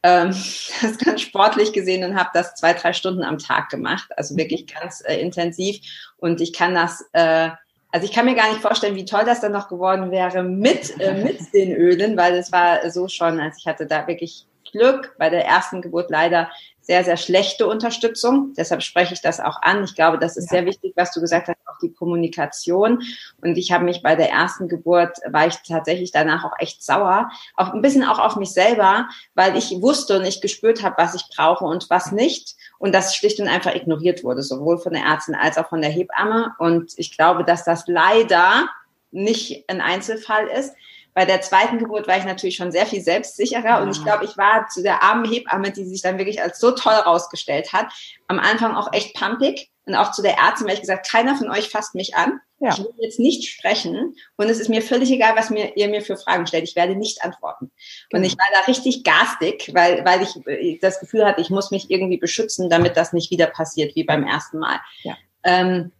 [0.03, 0.29] ähm,
[0.81, 4.07] das ganz sportlich gesehen und habe das zwei, drei Stunden am Tag gemacht.
[4.15, 5.81] Also wirklich ganz äh, intensiv.
[6.15, 7.49] Und ich kann das äh,
[7.91, 10.99] Also ich kann mir gar nicht vorstellen, wie toll das dann noch geworden wäre mit,
[10.99, 15.15] äh, mit den Ölen, weil es war so schon, also ich hatte da wirklich Glück
[15.17, 16.49] bei der ersten Geburt leider
[16.89, 18.53] sehr, sehr schlechte Unterstützung.
[18.57, 19.83] Deshalb spreche ich das auch an.
[19.83, 20.57] Ich glaube, das ist ja.
[20.57, 23.03] sehr wichtig, was du gesagt hast, auch die Kommunikation.
[23.41, 27.29] Und ich habe mich bei der ersten Geburt, war ich tatsächlich danach auch echt sauer.
[27.55, 31.13] Auch ein bisschen auch auf mich selber, weil ich wusste und ich gespürt habe, was
[31.13, 32.55] ich brauche und was nicht.
[32.79, 35.91] Und das schlicht und einfach ignoriert wurde, sowohl von der Ärztin als auch von der
[35.91, 36.55] Hebamme.
[36.57, 38.69] Und ich glaube, dass das leider
[39.11, 40.73] nicht ein Einzelfall ist.
[41.13, 44.37] Bei der zweiten Geburt war ich natürlich schon sehr viel selbstsicherer und ich glaube, ich
[44.37, 47.87] war zu der armen Hebamme, die sich dann wirklich als so toll rausgestellt hat,
[48.27, 51.49] am Anfang auch echt pumpig und auch zu der Ärztin, weil ich gesagt, keiner von
[51.49, 52.39] euch fasst mich an.
[52.59, 52.71] Ja.
[52.71, 56.01] Ich will jetzt nicht sprechen und es ist mir völlig egal, was mir, ihr mir
[56.01, 56.65] für Fragen stellt.
[56.65, 57.71] Ich werde nicht antworten.
[58.09, 58.19] Genau.
[58.19, 61.89] Und ich war da richtig garstig, weil, weil ich das Gefühl hatte, ich muss mich
[61.89, 64.79] irgendwie beschützen, damit das nicht wieder passiert wie beim ersten Mal.
[65.03, 65.15] Ja.
[65.43, 65.91] Ähm,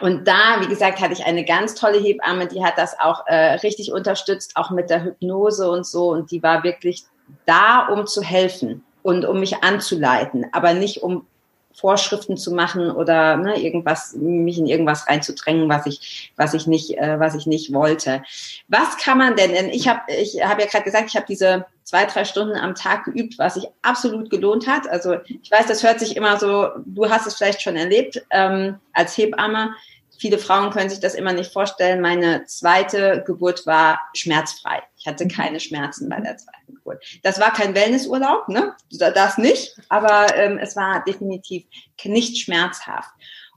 [0.00, 3.54] und da, wie gesagt, hatte ich eine ganz tolle Hebamme, die hat das auch äh,
[3.54, 6.10] richtig unterstützt, auch mit der Hypnose und so.
[6.10, 7.04] Und die war wirklich
[7.46, 11.26] da, um zu helfen und um mich anzuleiten, aber nicht um
[11.74, 16.98] Vorschriften zu machen oder ne, irgendwas, mich in irgendwas reinzudrängen, was ich, was ich nicht,
[16.98, 18.22] äh, was ich nicht wollte.
[18.68, 19.52] Was kann man denn?
[19.52, 22.74] Denn ich habe, ich habe ja gerade gesagt, ich habe diese zwei, drei Stunden am
[22.74, 24.88] Tag geübt, was sich absolut gelohnt hat.
[24.88, 28.78] Also ich weiß, das hört sich immer so, du hast es vielleicht schon erlebt ähm,
[28.92, 29.74] als Hebamme.
[30.18, 32.00] Viele Frauen können sich das immer nicht vorstellen.
[32.00, 34.82] Meine zweite Geburt war schmerzfrei.
[35.00, 35.30] Ich hatte mhm.
[35.30, 37.02] keine Schmerzen bei der zweiten Geburt.
[37.22, 38.76] Das war kein Wellnessurlaub, ne?
[38.90, 41.64] Das nicht, aber ähm, es war definitiv
[42.04, 43.10] nicht schmerzhaft.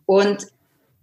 [0.05, 0.47] Und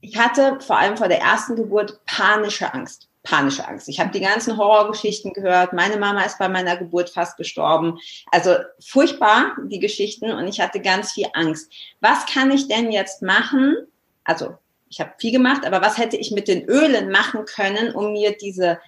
[0.00, 3.08] ich hatte vor allem vor der ersten Geburt panische Angst.
[3.22, 3.86] Panische Angst.
[3.90, 5.74] Ich habe die ganzen Horrorgeschichten gehört.
[5.74, 7.98] Meine Mama ist bei meiner Geburt fast gestorben.
[8.32, 10.30] Also furchtbar, die Geschichten.
[10.30, 11.70] Und ich hatte ganz viel Angst.
[12.00, 13.76] Was kann ich denn jetzt machen?
[14.24, 14.54] Also
[14.88, 18.36] ich habe viel gemacht, aber was hätte ich mit den Ölen machen können, um mir
[18.38, 18.78] diese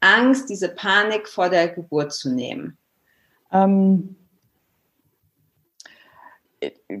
[0.00, 2.78] Angst, diese Panik vor der Geburt zu nehmen?
[3.52, 4.16] Ähm,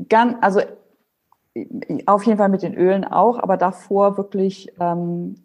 [0.08, 0.60] ganz, also
[2.06, 5.36] auf jeden Fall mit den Ölen auch, aber davor wirklich ähm,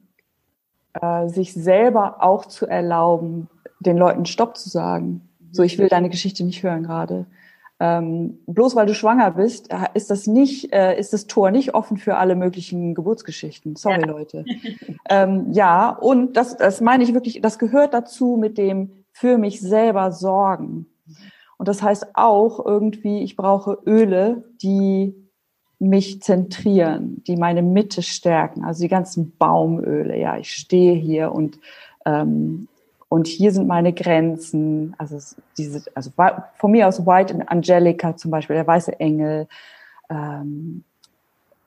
[0.94, 5.28] äh, sich selber auch zu erlauben, den Leuten Stopp zu sagen.
[5.52, 7.26] So, ich will deine Geschichte nicht hören gerade.
[7.80, 11.74] Ähm, bloß weil du schwanger bist, äh, ist das nicht, äh, ist das Tor nicht
[11.74, 13.76] offen für alle möglichen Geburtsgeschichten.
[13.76, 14.08] Sorry, ja.
[14.08, 14.46] Leute.
[15.10, 19.60] ähm, ja, und das, das meine ich wirklich, das gehört dazu mit dem für mich
[19.60, 20.88] selber sorgen.
[21.58, 25.14] Und das heißt auch irgendwie, ich brauche Öle, die
[25.80, 28.64] mich zentrieren, die meine Mitte stärken.
[28.64, 30.18] Also die ganzen Baumöle.
[30.18, 31.60] Ja, ich stehe hier und
[32.06, 32.68] ähm,
[33.16, 34.94] und hier sind meine Grenzen.
[34.98, 35.18] Also
[35.58, 36.12] diese, also
[36.56, 39.48] von mir aus White Angelica zum Beispiel, der weiße Engel.
[40.10, 40.84] Ähm,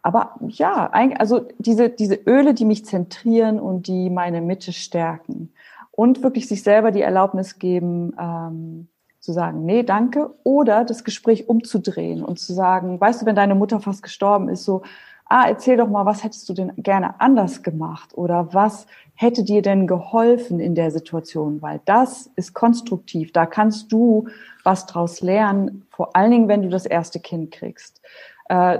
[0.02, 5.50] aber ja, also diese, diese Öle, die mich zentrieren und die meine Mitte stärken.
[5.90, 10.30] Und wirklich sich selber die Erlaubnis geben, ähm, zu sagen, nee, danke.
[10.44, 14.64] Oder das Gespräch umzudrehen und zu sagen, weißt du, wenn deine Mutter fast gestorben ist,
[14.64, 14.82] so,
[15.28, 18.10] ah, erzähl doch mal, was hättest du denn gerne anders gemacht?
[18.14, 21.60] Oder was hätte dir denn geholfen in der Situation?
[21.62, 23.32] Weil das ist konstruktiv.
[23.32, 24.28] Da kannst du
[24.64, 28.00] was draus lernen, vor allen Dingen, wenn du das erste Kind kriegst.
[28.48, 28.78] Äh,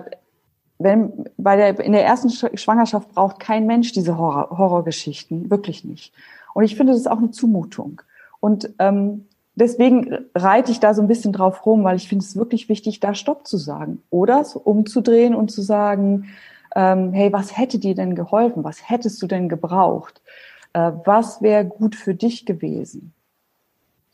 [0.78, 6.14] wenn, bei der, in der ersten Schwangerschaft braucht kein Mensch diese Horror, Horrorgeschichten, wirklich nicht.
[6.54, 8.00] Und ich finde, das ist auch eine Zumutung.
[8.40, 9.27] Und ähm,
[9.58, 13.00] deswegen reite ich da so ein bisschen drauf rum, weil ich finde es wirklich wichtig,
[13.00, 16.28] da Stopp zu sagen oder es umzudrehen und zu sagen,
[16.74, 18.64] ähm, hey, was hätte dir denn geholfen?
[18.64, 20.20] Was hättest du denn gebraucht?
[20.72, 23.12] Äh, was wäre gut für dich gewesen?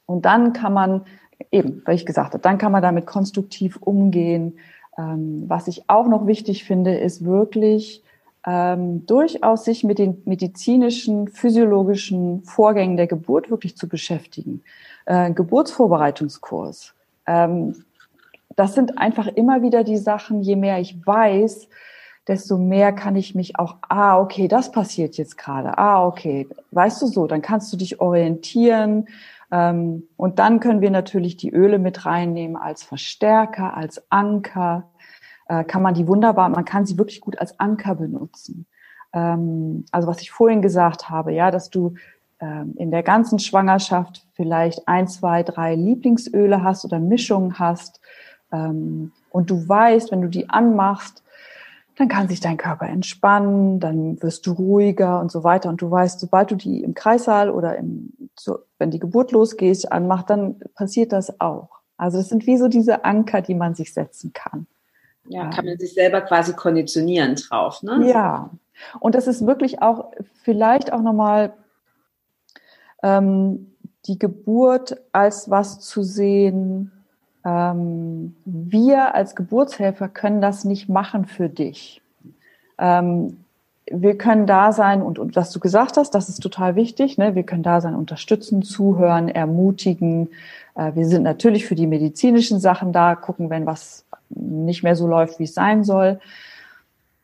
[0.07, 1.02] Und dann kann man
[1.50, 4.59] eben, weil ich gesagt habe, dann kann man damit konstruktiv umgehen.
[4.96, 8.02] Ähm, was ich auch noch wichtig finde, ist wirklich
[8.46, 14.62] ähm, durchaus sich mit den medizinischen, physiologischen Vorgängen der Geburt wirklich zu beschäftigen.
[15.06, 16.94] Äh, Geburtsvorbereitungskurs.
[17.26, 17.84] Ähm,
[18.56, 21.68] das sind einfach immer wieder die Sachen, je mehr ich weiß,
[22.26, 27.02] desto mehr kann ich mich auch, ah, okay, das passiert jetzt gerade, ah, okay, weißt
[27.02, 29.08] du so, dann kannst du dich orientieren.
[29.52, 34.90] Ähm, und dann können wir natürlich die Öle mit reinnehmen als Verstärker, als Anker.
[35.48, 38.66] Äh, kann man die wunderbar, man kann sie wirklich gut als Anker benutzen.
[39.12, 41.94] Ähm, also was ich vorhin gesagt habe, ja, dass du
[42.76, 48.00] in der ganzen Schwangerschaft vielleicht ein, zwei, drei Lieblingsöle hast oder Mischungen hast.
[48.52, 51.22] Ähm, und du weißt, wenn du die anmachst,
[51.96, 55.68] dann kann sich dein Körper entspannen, dann wirst du ruhiger und so weiter.
[55.68, 59.90] Und du weißt, sobald du die im Kreissaal oder im, so, wenn die Geburt losgeht,
[59.92, 61.68] anmacht, dann passiert das auch.
[61.96, 64.66] Also das sind wie so diese Anker, die man sich setzen kann.
[65.28, 68.07] Ja, kann man sich selber quasi konditionieren drauf, ne?
[68.09, 68.50] Ja,
[69.00, 70.11] Und das ist wirklich auch
[70.42, 71.54] vielleicht auch nochmal
[73.04, 73.66] ähm,
[74.06, 76.90] die Geburt als was zu sehen.
[77.44, 82.00] Ähm, wir als Geburtshelfer können das nicht machen für dich.
[82.78, 83.44] Ähm,
[83.90, 87.18] wir können da sein und, und was du gesagt hast, das ist total wichtig.
[87.18, 87.34] Ne?
[87.34, 90.30] Wir können da sein, unterstützen, zuhören, ermutigen.
[90.74, 95.06] Äh, wir sind natürlich für die medizinischen Sachen da, gucken, wenn was nicht mehr so
[95.06, 96.18] läuft, wie es sein soll.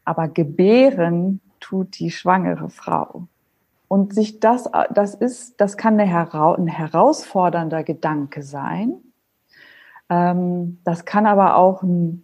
[0.05, 3.27] Aber gebären tut die schwangere Frau.
[3.91, 8.95] Und sich das, das ist, das kann eine ein herausfordernder Gedanke sein.
[10.09, 12.23] Ähm, das kann aber auch ein,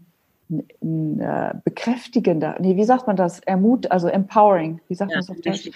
[0.49, 3.41] ein, ein äh, bekräftigender, nee, wie sagt man das?
[3.41, 5.71] Ermut, also empowering, wie sagt ja, man das auf Deutsch?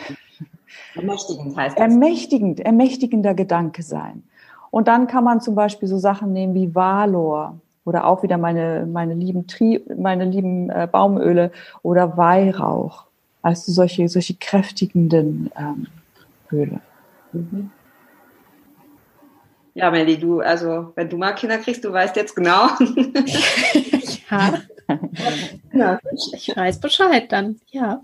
[0.95, 1.83] Ermächtigend heißt das.
[1.83, 4.23] Ermächtigend, ermächtigender Gedanke sein.
[4.71, 8.87] Und dann kann man zum Beispiel so Sachen nehmen wie Valor oder auch wieder meine,
[8.87, 11.51] meine lieben Tri, meine lieben äh, Baumöle
[11.83, 13.10] oder Weihrauch
[13.43, 15.87] also solche, solche kräftigenden ähm,
[16.53, 16.81] Öle.
[17.33, 17.71] Mhm.
[19.75, 22.69] Ja, Melly, du, also wenn du mal Kinder kriegst, du weißt jetzt genau.
[24.31, 24.61] ja.
[25.73, 26.01] ja.
[26.35, 28.03] Ich weiß Bescheid dann, ja.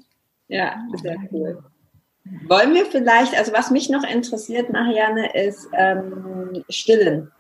[0.48, 1.64] Ja, sehr cool.
[2.46, 7.30] Wollen wir vielleicht, also was mich noch interessiert, Marianne, ist ähm, Stillen.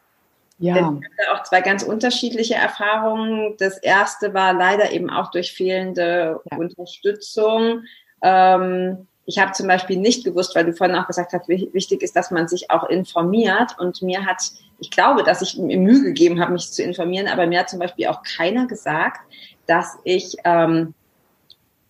[0.58, 0.74] Ja.
[0.74, 3.54] Ich hatte auch zwei ganz unterschiedliche Erfahrungen.
[3.58, 6.56] Das erste war leider eben auch durch fehlende ja.
[6.56, 7.84] Unterstützung.
[8.22, 12.14] Ähm, ich habe zum Beispiel nicht gewusst, weil du vorhin auch gesagt hast, wichtig ist,
[12.14, 13.76] dass man sich auch informiert.
[13.78, 14.40] Und mir hat,
[14.78, 17.80] ich glaube, dass ich mir Mühe gegeben habe, mich zu informieren, aber mir hat zum
[17.80, 19.20] Beispiel auch keiner gesagt,
[19.66, 20.94] dass ich ähm,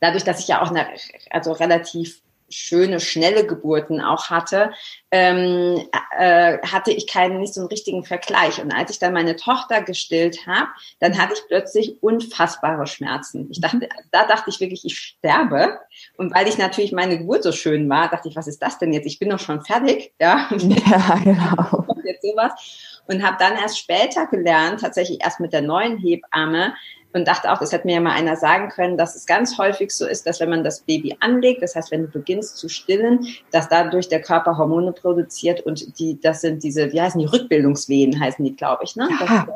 [0.01, 0.87] dadurch, dass ich ja auch eine,
[1.31, 4.71] also relativ schöne, schnelle Geburten auch hatte,
[5.11, 8.61] ähm, äh, hatte ich keinen, nicht so einen richtigen Vergleich.
[8.61, 10.69] Und als ich dann meine Tochter gestillt habe,
[11.01, 13.49] dann hatte ich plötzlich unfassbare Schmerzen.
[13.51, 15.79] Ich dachte, da dachte ich wirklich, ich sterbe.
[16.17, 18.93] Und weil ich natürlich meine Geburt so schön war, dachte ich, was ist das denn
[18.93, 19.07] jetzt?
[19.07, 20.49] Ich bin doch schon fertig, ja.
[20.87, 21.87] Ja, genau.
[22.05, 23.01] Jetzt sowas.
[23.09, 26.75] Und habe dann erst später gelernt, tatsächlich erst mit der neuen Hebamme,
[27.13, 29.91] und dachte auch, das hätte mir ja mal einer sagen können, dass es ganz häufig
[29.91, 33.27] so ist, dass wenn man das Baby anlegt, das heißt, wenn du beginnst zu stillen,
[33.53, 38.21] dass dadurch der Körper Hormone produziert und die, das sind diese, wie heißen die, Rückbildungswehen
[38.21, 39.09] heißen die, glaube ich, ne?
[39.21, 39.47] Ja.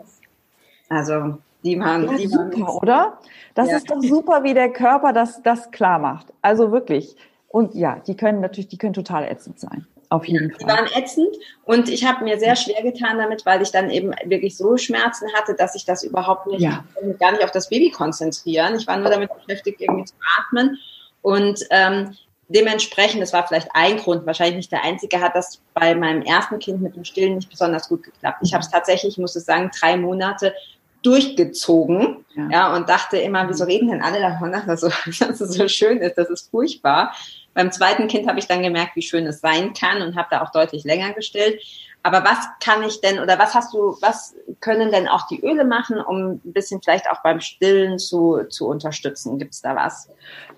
[0.89, 3.19] also, die waren, ja, die super, waren, oder?
[3.55, 3.77] Das ja.
[3.77, 6.33] ist doch super, wie der Körper das, das klar macht.
[6.41, 7.17] Also wirklich.
[7.49, 9.87] Und ja, die können natürlich, die können total ätzend sein.
[10.11, 10.59] Auf jeden Fall.
[10.61, 14.13] Die waren ätzend und ich habe mir sehr schwer getan damit, weil ich dann eben
[14.25, 16.85] wirklich so Schmerzen hatte, dass ich das überhaupt nicht, ja.
[17.21, 18.75] gar nicht auf das Baby konzentrieren.
[18.75, 20.79] Ich war nur damit beschäftigt, irgendwie zu atmen.
[21.23, 22.17] Und ähm,
[22.49, 26.59] dementsprechend, das war vielleicht ein Grund, wahrscheinlich nicht der einzige, hat das bei meinem ersten
[26.59, 28.39] Kind mit dem Stillen nicht besonders gut geklappt.
[28.43, 30.55] Ich habe es tatsächlich, ich muss es sagen, drei Monate
[31.03, 32.49] durchgezogen ja.
[32.51, 32.77] ja.
[32.77, 34.89] und dachte immer, wieso reden denn alle davon, dass es so,
[35.25, 37.15] dass es so schön ist, das ist furchtbar.
[37.55, 40.43] Beim zweiten Kind habe ich dann gemerkt, wie schön es sein kann und habe da
[40.43, 41.61] auch deutlich länger gestillt.
[42.03, 45.65] Aber was kann ich denn oder was hast du, was können denn auch die Öle
[45.65, 49.39] machen, um ein bisschen vielleicht auch beim Stillen zu, zu unterstützen?
[49.39, 50.11] Gibt es da was?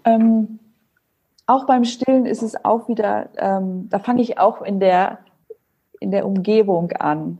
[0.05, 0.61] Ähm,
[1.46, 5.18] auch beim Stillen ist es auch wieder, ähm, da fange ich auch in der,
[5.98, 7.38] in der Umgebung an.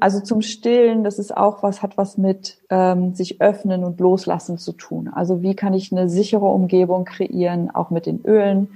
[0.00, 4.58] Also zum Stillen, das ist auch was, hat was mit ähm, sich öffnen und loslassen
[4.58, 5.08] zu tun.
[5.08, 8.68] Also wie kann ich eine sichere Umgebung kreieren, auch mit den Ölen,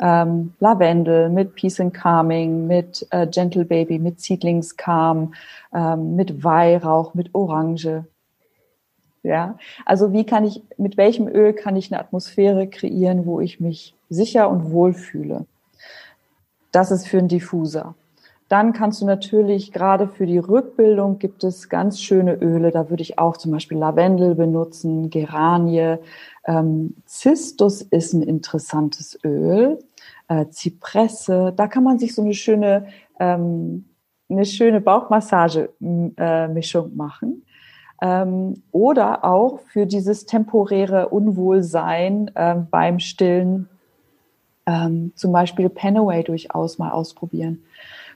[0.00, 5.34] ähm, Lavendel, mit Peace and Calming, mit äh, Gentle Baby, mit Seedlingscalm,
[5.74, 8.04] ähm, mit Weihrauch, mit Orange.
[9.24, 13.58] Ja, also wie kann ich, mit welchem Öl kann ich eine Atmosphäre kreieren, wo ich
[13.58, 15.44] mich sicher und wohl fühle?
[16.70, 17.94] Das ist für einen Diffuser.
[18.48, 22.70] Dann kannst du natürlich gerade für die Rückbildung gibt es ganz schöne Öle.
[22.70, 25.96] Da würde ich auch zum Beispiel Lavendel benutzen, Geranie.
[26.46, 29.78] Ähm, Zistus ist ein interessantes Öl.
[30.28, 31.52] Äh, Zypresse.
[31.54, 32.86] Da kann man sich so eine schöne,
[33.20, 33.84] ähm,
[34.30, 37.42] eine schöne Bauchmassage-Mischung äh, machen.
[38.00, 43.68] Ähm, oder auch für dieses temporäre Unwohlsein äh, beim Stillen
[44.66, 47.64] ähm, zum Beispiel Penaway durchaus mal ausprobieren.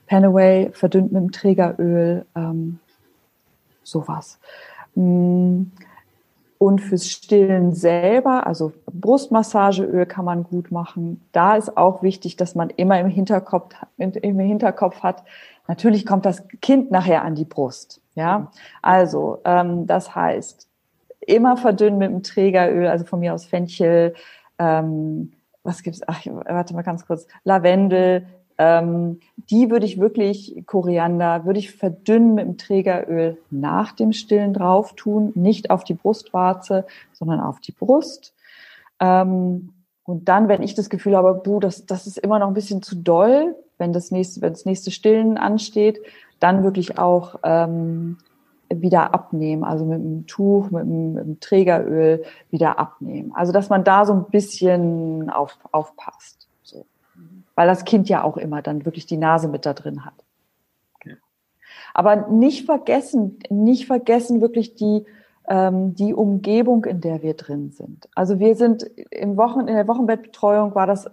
[0.07, 2.79] Panaway verdünnt mit dem Trägeröl, ähm,
[3.83, 4.39] sowas.
[4.95, 5.63] Mm,
[6.57, 11.21] und fürs Stillen selber, also Brustmassageöl kann man gut machen.
[11.33, 15.23] Da ist auch wichtig, dass man immer im Hinterkopf, im Hinterkopf hat,
[15.67, 18.01] natürlich kommt das Kind nachher an die Brust.
[18.15, 18.51] Ja,
[18.81, 20.69] also ähm, das heißt,
[21.19, 24.13] immer verdünnen mit dem Trägeröl, also von mir aus Fenchel,
[24.59, 25.33] ähm,
[25.63, 26.01] was gibt's?
[26.07, 27.25] Ach, warte mal ganz kurz.
[27.43, 28.25] Lavendel,
[28.57, 34.53] ähm, die würde ich wirklich, Koriander, würde ich verdünnen mit dem Trägeröl nach dem Stillen
[34.53, 38.33] drauf tun, nicht auf die Brustwarze, sondern auf die Brust.
[38.99, 39.73] Ähm,
[40.05, 42.81] Und dann, wenn ich das Gefühl habe, buh, das, das ist immer noch ein bisschen
[42.81, 45.99] zu doll, wenn das nächste, wenn das nächste Stillen ansteht,
[46.39, 48.17] dann wirklich auch ähm,
[48.69, 53.31] wieder abnehmen, also mit einem Tuch, mit einem, mit einem Trägeröl wieder abnehmen.
[53.33, 56.42] Also dass man da so ein bisschen auf, aufpasst.
[57.55, 60.15] Weil das Kind ja auch immer dann wirklich die Nase mit da drin hat.
[61.93, 65.05] Aber nicht vergessen, nicht vergessen wirklich die,
[65.47, 68.09] ähm, die Umgebung, in der wir drin sind.
[68.15, 71.09] Also wir sind im Wochen, in der Wochenbettbetreuung war das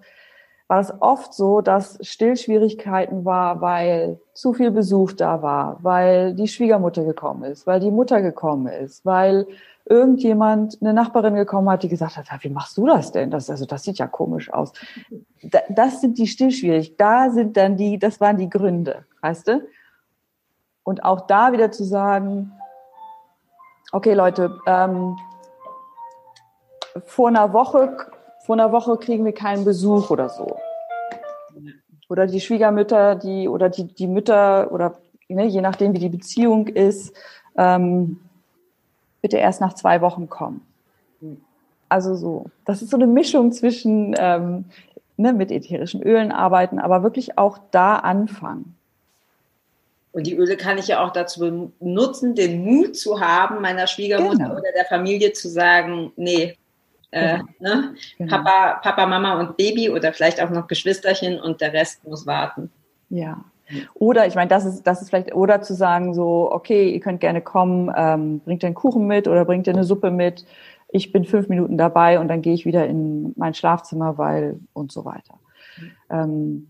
[0.70, 6.46] war es oft so, dass Stillschwierigkeiten war, weil zu viel Besuch da war, weil die
[6.46, 9.48] Schwiegermutter gekommen ist, weil die Mutter gekommen ist, weil
[9.90, 13.30] irgendjemand, eine Nachbarin gekommen hat, die gesagt hat, wie machst du das denn?
[13.30, 14.72] Das, also, das sieht ja komisch aus.
[15.68, 16.96] Das sind die Stillschwierigkeiten.
[16.96, 19.66] Da sind dann die, das waren die Gründe, weißt du?
[20.84, 22.52] Und auch da wieder zu sagen,
[23.92, 25.16] okay, Leute, ähm,
[27.04, 27.96] vor einer Woche
[28.50, 30.56] vor einer Woche kriegen wir keinen Besuch oder so.
[32.08, 36.66] Oder die Schwiegermütter, die oder die, die Mütter oder ne, je nachdem, wie die Beziehung
[36.66, 37.14] ist,
[37.56, 38.18] ähm,
[39.22, 40.66] bitte erst nach zwei Wochen kommen.
[41.88, 44.64] Also so, das ist so eine Mischung zwischen ähm,
[45.16, 48.76] ne, mit ätherischen Ölen arbeiten, aber wirklich auch da anfangen.
[50.12, 54.44] Und die Öle kann ich ja auch dazu benutzen, den Mut zu haben, meiner Schwiegermutter
[54.44, 54.52] genau.
[54.52, 56.56] oder der Familie zu sagen, nee,
[57.12, 57.44] äh, genau.
[57.60, 57.94] ne?
[58.18, 58.36] Genau.
[58.36, 62.70] Papa, Papa, Mama und Baby oder vielleicht auch noch Geschwisterchen und der Rest muss warten.
[63.08, 63.44] Ja.
[63.94, 67.20] Oder ich meine, das ist, das ist vielleicht, oder zu sagen so, okay, ihr könnt
[67.20, 70.46] gerne kommen, ähm, bringt einen Kuchen mit oder bringt ihr eine Suppe mit.
[70.88, 74.90] Ich bin fünf Minuten dabei und dann gehe ich wieder in mein Schlafzimmer, weil und
[74.90, 75.38] so weiter.
[76.10, 76.68] Ähm,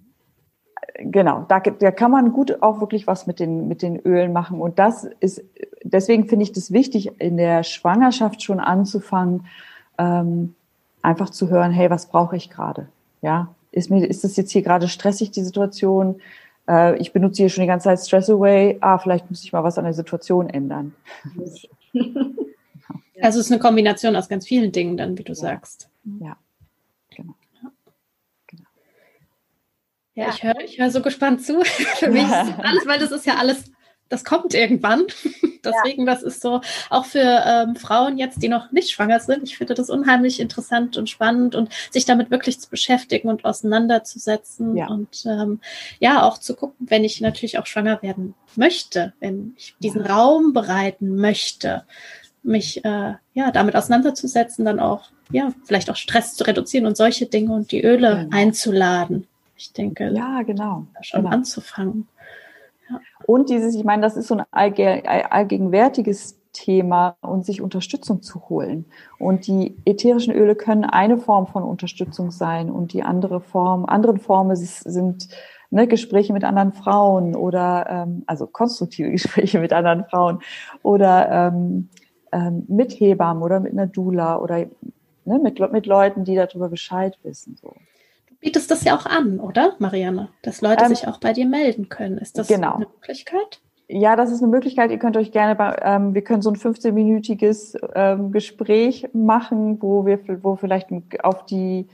[0.99, 4.61] genau, da, da kann man gut auch wirklich was mit den, mit den Ölen machen.
[4.61, 5.43] Und das ist,
[5.83, 9.47] deswegen finde ich das wichtig, in der Schwangerschaft schon anzufangen,
[9.99, 10.55] ähm,
[11.03, 12.89] einfach zu hören, hey, was brauche ich gerade?
[13.23, 16.21] Ja, ist mir, ist das jetzt hier gerade stressig, die Situation?
[16.69, 18.79] Äh, ich benutze hier schon die ganze Zeit Stress Away.
[18.81, 20.95] Ah, vielleicht muss ich mal was an der Situation ändern.
[23.23, 25.37] Also es ist eine Kombination aus ganz vielen Dingen dann, wie du ja.
[25.37, 25.91] sagst.
[26.21, 26.37] Ja,
[27.15, 27.35] genau.
[28.47, 28.69] genau.
[30.15, 31.63] Ja, ich höre ich hör so gespannt zu.
[31.65, 33.71] Für mich ist alles, weil das ist ja alles
[34.11, 35.05] das kommt irgendwann.
[35.65, 36.15] Deswegen, ja.
[36.15, 39.75] das ist so, auch für ähm, Frauen jetzt, die noch nicht schwanger sind, ich finde
[39.75, 44.89] das unheimlich interessant und spannend und sich damit wirklich zu beschäftigen und auseinanderzusetzen ja.
[44.89, 45.61] und ähm,
[45.99, 50.15] ja, auch zu gucken, wenn ich natürlich auch schwanger werden möchte, wenn ich diesen ja.
[50.15, 51.85] Raum bereiten möchte,
[52.43, 57.27] mich äh, ja damit auseinanderzusetzen, dann auch ja vielleicht auch Stress zu reduzieren und solche
[57.27, 58.37] Dinge und die Öle genau.
[58.37, 59.27] einzuladen.
[59.57, 61.35] Ich denke, ja genau, schon genau.
[61.35, 62.09] anzufangen.
[63.27, 68.87] Und dieses, ich meine, das ist so ein allgegenwärtiges Thema und sich Unterstützung zu holen.
[69.19, 74.19] Und die ätherischen Öle können eine Form von Unterstützung sein und die andere Form, anderen
[74.19, 75.29] Formen sind
[75.71, 80.41] ne, Gespräche mit anderen Frauen oder ähm, also konstruktive Gespräche mit anderen Frauen
[80.83, 81.89] oder ähm,
[82.33, 84.59] ähm, mit Hebammen oder mit einer Dula oder
[85.25, 87.57] ne, mit, mit Leuten, die darüber Bescheid wissen.
[87.57, 87.75] So
[88.41, 90.29] bietest das ja auch an, oder, Marianne?
[90.43, 92.19] Dass Leute ähm, sich auch bei dir melden können.
[92.19, 92.77] Ist das genau.
[92.77, 93.61] eine Möglichkeit?
[93.89, 94.91] Ja, das ist eine Möglichkeit.
[94.93, 100.07] Ihr könnt euch gerne bei, ähm, wir können so ein 15-minütiges ähm, Gespräch machen, wo
[100.07, 100.91] wir, wo vielleicht
[101.25, 101.89] auf die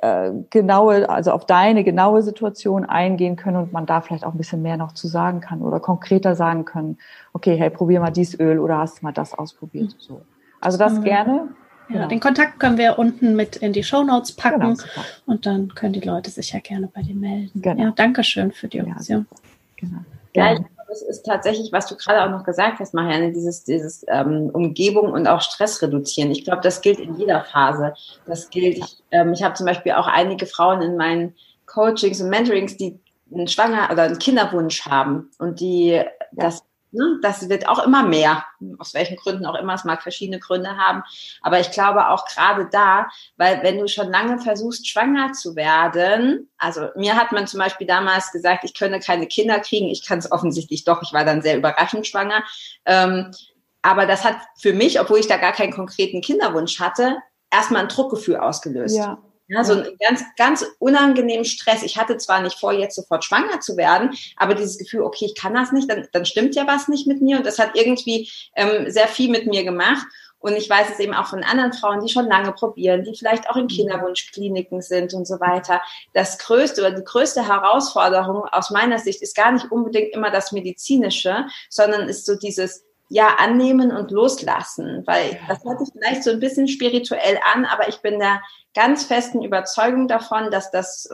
[0.00, 4.38] äh, genaue, also auf deine genaue Situation eingehen können und man da vielleicht auch ein
[4.38, 6.98] bisschen mehr noch zu sagen kann oder konkreter sagen können,
[7.32, 9.94] okay, hey, probier mal dies Öl oder hast du mal das ausprobiert.
[9.94, 10.00] Mhm.
[10.00, 10.22] So.
[10.60, 11.48] Also das gerne.
[11.88, 12.08] Ja, genau.
[12.08, 14.76] Den Kontakt können wir unten mit in die Show Notes packen genau,
[15.26, 17.62] und dann können die Leute sich ja gerne bei dir melden.
[17.62, 17.82] Genau.
[17.82, 19.26] Ja, danke schön für die Option.
[19.30, 19.36] Ja,
[19.76, 19.98] genau.
[20.34, 23.64] Ja, ich glaube, das ist tatsächlich, was du gerade auch noch gesagt hast, Marianne, dieses,
[23.64, 26.30] dieses ähm, Umgebung und auch Stress reduzieren.
[26.30, 27.94] Ich glaube, das gilt in jeder Phase.
[28.26, 31.34] Das gilt, ich, ähm, ich habe zum Beispiel auch einige Frauen in meinen
[31.66, 32.98] Coachings und Mentorings, die
[33.32, 36.04] einen Schwanger oder einen Kinderwunsch haben und die ja.
[36.32, 37.18] das Ne?
[37.22, 38.44] Das wird auch immer mehr,
[38.78, 39.74] aus welchen Gründen auch immer.
[39.74, 41.02] Es mag verschiedene Gründe haben.
[41.42, 46.50] Aber ich glaube auch gerade da, weil wenn du schon lange versuchst, schwanger zu werden,
[46.56, 49.88] also mir hat man zum Beispiel damals gesagt, ich könne keine Kinder kriegen.
[49.88, 51.02] Ich kann es offensichtlich doch.
[51.02, 52.42] Ich war dann sehr überraschend schwanger.
[52.84, 53.32] Ähm,
[53.82, 57.18] aber das hat für mich, obwohl ich da gar keinen konkreten Kinderwunsch hatte,
[57.50, 58.96] erstmal ein Druckgefühl ausgelöst.
[58.96, 59.22] Ja.
[59.48, 61.82] Ja, so ein ganz, ganz unangenehmen Stress.
[61.82, 65.34] Ich hatte zwar nicht vor, jetzt sofort schwanger zu werden, aber dieses Gefühl, okay, ich
[65.34, 67.38] kann das nicht, dann, dann stimmt ja was nicht mit mir.
[67.38, 70.06] Und das hat irgendwie ähm, sehr viel mit mir gemacht.
[70.40, 73.50] Und ich weiß es eben auch von anderen Frauen, die schon lange probieren, die vielleicht
[73.50, 73.68] auch in mhm.
[73.68, 75.82] Kinderwunschkliniken sind und so weiter.
[76.12, 80.52] Das größte oder die größte Herausforderung aus meiner Sicht ist gar nicht unbedingt immer das
[80.52, 86.30] Medizinische, sondern ist so dieses ja annehmen und loslassen, weil das hört sich vielleicht so
[86.30, 88.42] ein bisschen spirituell an, aber ich bin der
[88.74, 91.08] ganz festen Überzeugung davon, dass das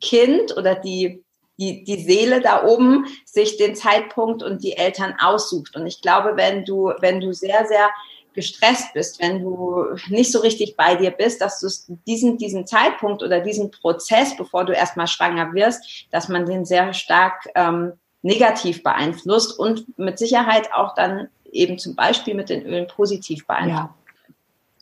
[0.00, 1.24] Kind oder die
[1.58, 5.76] die, die Seele da oben sich den Zeitpunkt und die Eltern aussucht.
[5.76, 7.90] Und ich glaube, wenn du, wenn du sehr, sehr
[8.34, 11.68] gestresst bist, wenn du nicht so richtig bei dir bist, dass du
[12.06, 16.94] diesen, diesen Zeitpunkt oder diesen Prozess, bevor du erstmal schwanger wirst, dass man den sehr
[16.94, 17.92] stark ähm,
[18.22, 23.78] negativ beeinflusst und mit Sicherheit auch dann eben zum Beispiel mit den Ölen positiv beeinflusst.
[23.78, 23.94] Ja,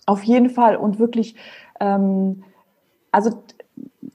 [0.07, 1.35] auf jeden Fall und wirklich,
[1.81, 2.45] ähm,
[3.11, 3.43] also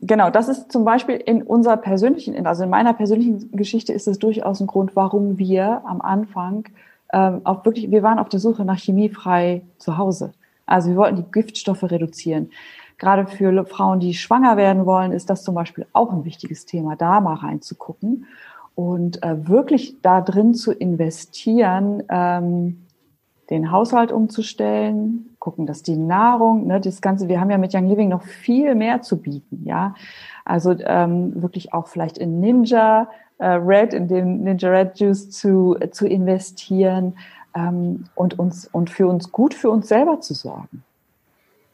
[0.01, 4.19] genau, das ist zum Beispiel in unserer persönlichen, also in meiner persönlichen Geschichte ist es
[4.19, 6.65] durchaus ein Grund, warum wir am Anfang
[7.13, 10.34] ähm, auch wirklich, wir waren auf der Suche nach chemiefrei zu Hause.
[10.65, 12.51] Also wir wollten die Giftstoffe reduzieren.
[12.97, 16.95] Gerade für Frauen, die schwanger werden wollen, ist das zum Beispiel auch ein wichtiges Thema,
[16.95, 18.26] da mal reinzugucken
[18.76, 22.86] und äh, wirklich da drin zu investieren, ähm,
[23.49, 27.88] den Haushalt umzustellen, gucken, dass die Nahrung, ne, das Ganze, wir haben ja mit Young
[27.88, 29.95] Living noch viel mehr zu bieten, ja.
[30.43, 33.07] Also ähm, wirklich auch vielleicht in Ninja
[33.38, 37.17] äh, Red, in dem Ninja Red Juice zu, äh, zu investieren
[37.55, 40.84] ähm, und uns und für uns gut für uns selber zu sorgen.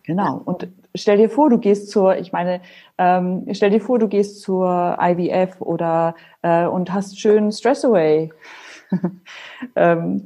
[0.04, 0.42] Genau.
[0.44, 2.62] Und stell dir vor, du gehst zur, ich meine,
[2.98, 8.32] ähm, stell dir vor, du gehst zur IVF oder äh, und hast schön Stress Away
[9.76, 10.26] ähm,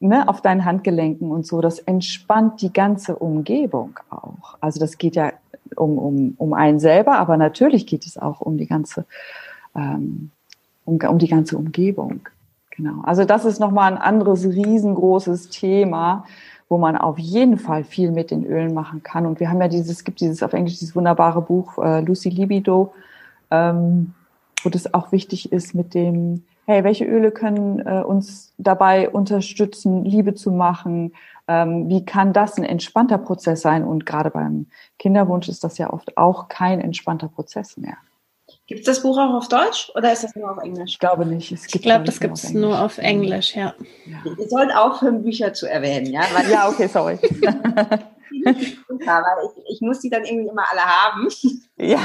[0.00, 1.60] ne, auf deinen Handgelenken und so.
[1.60, 4.56] Das entspannt die ganze Umgebung auch.
[4.60, 5.32] Also das geht ja
[5.76, 9.06] um, um, um einen selber, aber natürlich geht es auch um die ganze,
[9.74, 10.30] ähm,
[10.84, 12.28] um, um die ganze Umgebung.
[12.78, 13.02] Genau.
[13.02, 16.24] Also das ist nochmal ein anderes riesengroßes Thema
[16.68, 19.26] wo man auf jeden Fall viel mit den Ölen machen kann.
[19.26, 22.28] Und wir haben ja dieses, es gibt dieses auf Englisch dieses wunderbare Buch äh, Lucy
[22.28, 22.92] Libido,
[23.50, 24.14] ähm,
[24.62, 30.04] wo das auch wichtig ist mit dem, hey, welche Öle können äh, uns dabei unterstützen,
[30.04, 31.14] Liebe zu machen?
[31.46, 33.84] Ähm, wie kann das ein entspannter Prozess sein?
[33.84, 34.66] Und gerade beim
[34.98, 37.96] Kinderwunsch ist das ja oft auch kein entspannter Prozess mehr.
[38.68, 40.90] Gibt es das Buch auch auf Deutsch oder ist das nur auf Englisch?
[40.92, 41.50] Ich glaube nicht.
[41.50, 43.74] Es gibt, ich glaube, das gibt es nur auf Englisch, ja.
[44.04, 44.18] ja.
[44.38, 46.20] Ihr sollt aufhören, Bücher zu erwähnen, ja?
[46.34, 47.18] Weil ja, okay, sorry.
[48.30, 48.78] ich,
[49.70, 51.28] ich, muss die dann irgendwie immer alle haben.
[51.78, 51.98] Ja.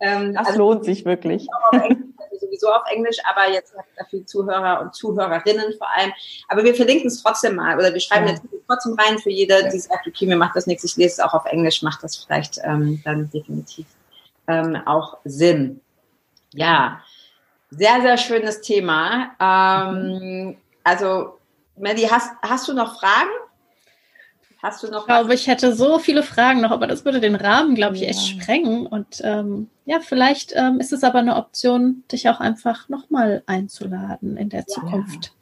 [0.00, 1.46] Ähm, das also, lohnt sich wirklich.
[1.72, 6.12] Englisch, also sowieso auf Englisch, aber jetzt habt ihr viel Zuhörer und Zuhörerinnen vor allem.
[6.48, 8.32] Aber wir verlinken es trotzdem mal oder wir schreiben ja.
[8.32, 11.20] jetzt trotzdem rein für jede, die sagt, okay, mir macht das nichts, ich lese es
[11.20, 13.86] auch auf Englisch, macht das vielleicht ähm, dann definitiv
[14.48, 15.80] ähm, auch Sinn.
[16.52, 17.00] Ja,
[17.70, 19.30] sehr, sehr schönes Thema.
[19.40, 21.38] Ähm, also,
[21.76, 23.30] Melly, hast, hast du noch Fragen?
[24.62, 27.34] Hast du noch ich glaube, ich hätte so viele Fragen noch, aber das würde den
[27.34, 28.08] Rahmen, glaube ich, ja.
[28.08, 28.86] echt sprengen.
[28.86, 34.38] Und ähm, ja, vielleicht ähm, ist es aber eine Option, dich auch einfach nochmal einzuladen
[34.38, 34.66] in der ja.
[34.66, 35.34] Zukunft.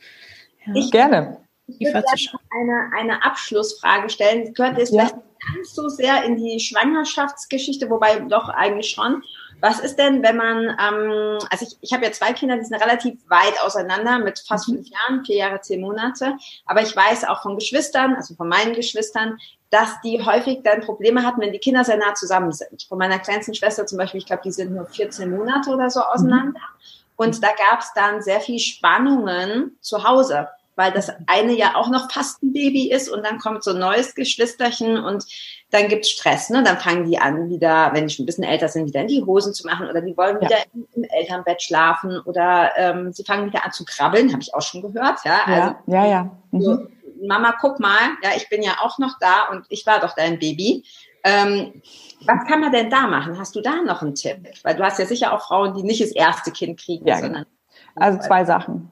[0.67, 0.75] Ja.
[0.75, 1.39] Ich gerne.
[1.69, 2.05] Ich würde
[2.51, 4.47] eine, eine Abschlussfrage stellen.
[4.47, 5.07] Sie gehört jetzt ja.
[5.07, 9.23] vielleicht ganz so sehr in die Schwangerschaftsgeschichte, wobei doch eigentlich schon.
[9.61, 12.83] Was ist denn, wenn man, ähm, also ich, ich habe ja zwei Kinder, die sind
[12.83, 14.75] relativ weit auseinander mit fast mhm.
[14.75, 16.37] fünf Jahren, vier Jahre, zehn Monate.
[16.67, 19.39] Aber ich weiß auch von Geschwistern, also von meinen Geschwistern,
[19.71, 22.83] dass die häufig dann Probleme hatten, wenn die Kinder sehr nah zusammen sind.
[22.89, 26.01] Von meiner kleinsten Schwester zum Beispiel, ich glaube, die sind nur 14 Monate oder so
[26.01, 26.59] auseinander.
[26.59, 27.03] Mhm.
[27.17, 31.89] Und da gab es dann sehr viel Spannungen zu Hause weil das eine ja auch
[31.89, 35.25] noch fast ein Baby ist und dann kommt so ein neues Geschwisterchen und
[35.71, 36.51] dann gibt's Stress.
[36.51, 36.63] Ne?
[36.63, 39.23] Dann fangen die an, wieder, wenn die schon ein bisschen älter sind, wieder in die
[39.23, 40.65] Hosen zu machen oder die wollen wieder ja.
[40.75, 44.63] im, im, Elternbett schlafen oder ähm, sie fangen wieder an zu krabbeln, habe ich auch
[44.63, 45.19] schon gehört.
[45.25, 46.07] Ja, also, ja, ja.
[46.07, 46.31] ja.
[46.51, 46.63] Mhm.
[46.63, 46.87] So,
[47.27, 50.39] Mama, guck mal, ja, ich bin ja auch noch da und ich war doch dein
[50.39, 50.85] Baby.
[51.25, 51.83] Ähm,
[52.27, 53.39] was kann man denn da machen?
[53.39, 54.39] Hast du da noch einen Tipp?
[54.65, 57.47] Weil du hast ja sicher auch Frauen, die nicht das erste Kind kriegen, ja, sondern.
[57.95, 58.91] Also zwei Sachen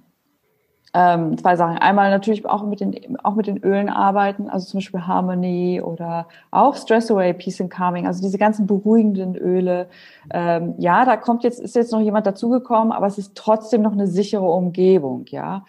[0.92, 1.78] ähm, zwei Sachen.
[1.78, 6.26] Einmal natürlich auch mit den auch mit den Ölen arbeiten, also zum Beispiel Harmony oder
[6.50, 9.88] auch Stress Away, Peace and Calming, also diese ganzen beruhigenden Öle.
[10.32, 13.92] Ähm, ja, da kommt jetzt ist jetzt noch jemand dazugekommen, aber es ist trotzdem noch
[13.92, 15.64] eine sichere Umgebung, ja.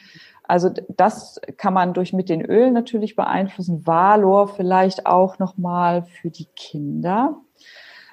[0.47, 3.87] Also das kann man durch mit den Ölen natürlich beeinflussen.
[3.87, 7.37] Valor vielleicht auch noch mal für die Kinder,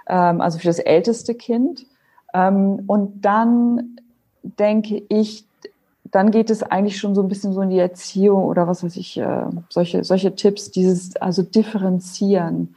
[0.07, 1.87] ähm, also für das älteste Kind.
[2.35, 3.97] Ähm, und dann
[4.43, 5.48] denke ich,
[6.11, 8.97] dann geht es eigentlich schon so ein bisschen so in die Erziehung oder was weiß
[8.97, 12.75] ich, äh, solche, solche Tipps, dieses, also differenzieren,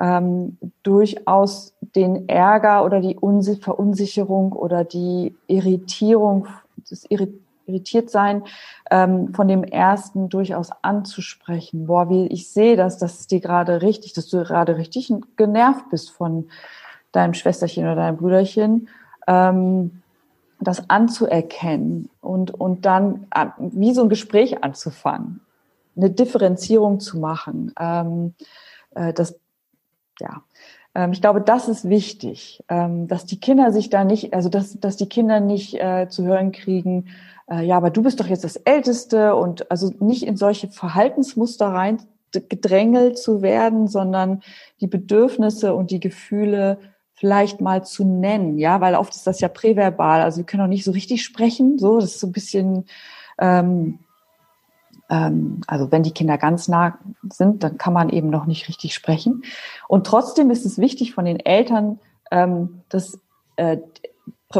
[0.00, 6.46] ähm, durchaus den Ärger oder die Unsi Verunsicherung oder die Irritierung,
[6.88, 7.04] das
[7.66, 8.42] Irritiertsein
[8.90, 11.86] ähm, von dem ersten durchaus anzusprechen.
[11.86, 16.10] Boah, wie ich sehe das, dass dir gerade richtig, dass du gerade richtig genervt bist
[16.10, 16.48] von
[17.12, 18.88] deinem Schwesterchen oder deinem Brüderchen.
[19.26, 20.01] Ähm,
[20.64, 25.40] das anzuerkennen und, und dann äh, wie so ein Gespräch anzufangen,
[25.96, 27.72] eine Differenzierung zu machen.
[27.78, 28.34] Ähm,
[28.94, 29.38] äh, das,
[30.20, 30.42] ja,
[30.94, 34.78] ähm, ich glaube, das ist wichtig, ähm, dass die Kinder sich da nicht, also dass,
[34.78, 37.06] dass die Kinder nicht äh, zu hören kriegen,
[37.50, 41.68] äh, ja, aber du bist doch jetzt das Älteste und also nicht in solche Verhaltensmuster
[41.68, 41.98] rein
[42.32, 44.42] gedrängelt zu werden, sondern
[44.80, 46.78] die Bedürfnisse und die Gefühle
[47.22, 50.68] vielleicht mal zu nennen, ja, weil oft ist das ja präverbal, also wir können auch
[50.68, 52.86] nicht so richtig sprechen, so, das ist so ein bisschen,
[53.38, 54.00] ähm,
[55.08, 56.98] ähm, also wenn die Kinder ganz nah
[57.30, 59.44] sind, dann kann man eben noch nicht richtig sprechen.
[59.86, 62.00] Und trotzdem ist es wichtig von den Eltern,
[62.32, 63.20] ähm, das
[63.54, 63.76] äh,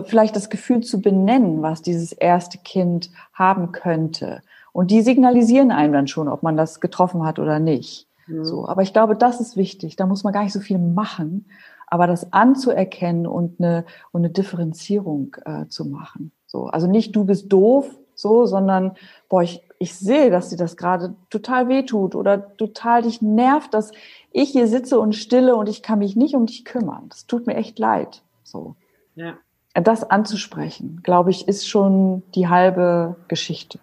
[0.06, 4.40] vielleicht das Gefühl zu benennen, was dieses erste Kind haben könnte.
[4.72, 8.06] Und die signalisieren einem dann schon, ob man das getroffen hat oder nicht.
[8.28, 8.44] Mhm.
[8.44, 9.96] So, aber ich glaube, das ist wichtig.
[9.96, 11.46] Da muss man gar nicht so viel machen,
[11.92, 16.32] aber das anzuerkennen und eine, und eine Differenzierung äh, zu machen.
[16.46, 18.92] So, also nicht du bist doof, so, sondern
[19.28, 23.92] boah, ich, ich sehe, dass dir das gerade total wehtut oder total dich nervt, dass
[24.30, 27.10] ich hier sitze und stille und ich kann mich nicht um dich kümmern.
[27.10, 28.22] Das tut mir echt leid.
[28.42, 28.74] So.
[29.14, 29.34] Ja.
[29.74, 33.78] Das anzusprechen, glaube ich, ist schon die halbe Geschichte.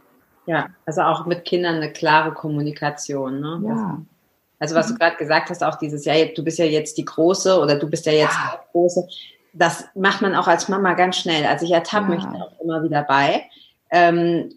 [0.47, 3.39] Ja, also auch mit Kindern eine klare Kommunikation.
[3.39, 3.61] Ne?
[3.67, 4.01] Ja.
[4.59, 4.99] Also was du mhm.
[4.99, 8.05] gerade gesagt hast, auch dieses, ja, du bist ja jetzt die Große oder du bist
[8.05, 8.59] ja jetzt ja.
[8.61, 9.07] die Große,
[9.53, 11.45] das macht man auch als Mama ganz schnell.
[11.45, 12.15] Also ich ertappe ja.
[12.15, 13.43] mich da auch immer wieder bei.
[13.89, 14.53] Ähm,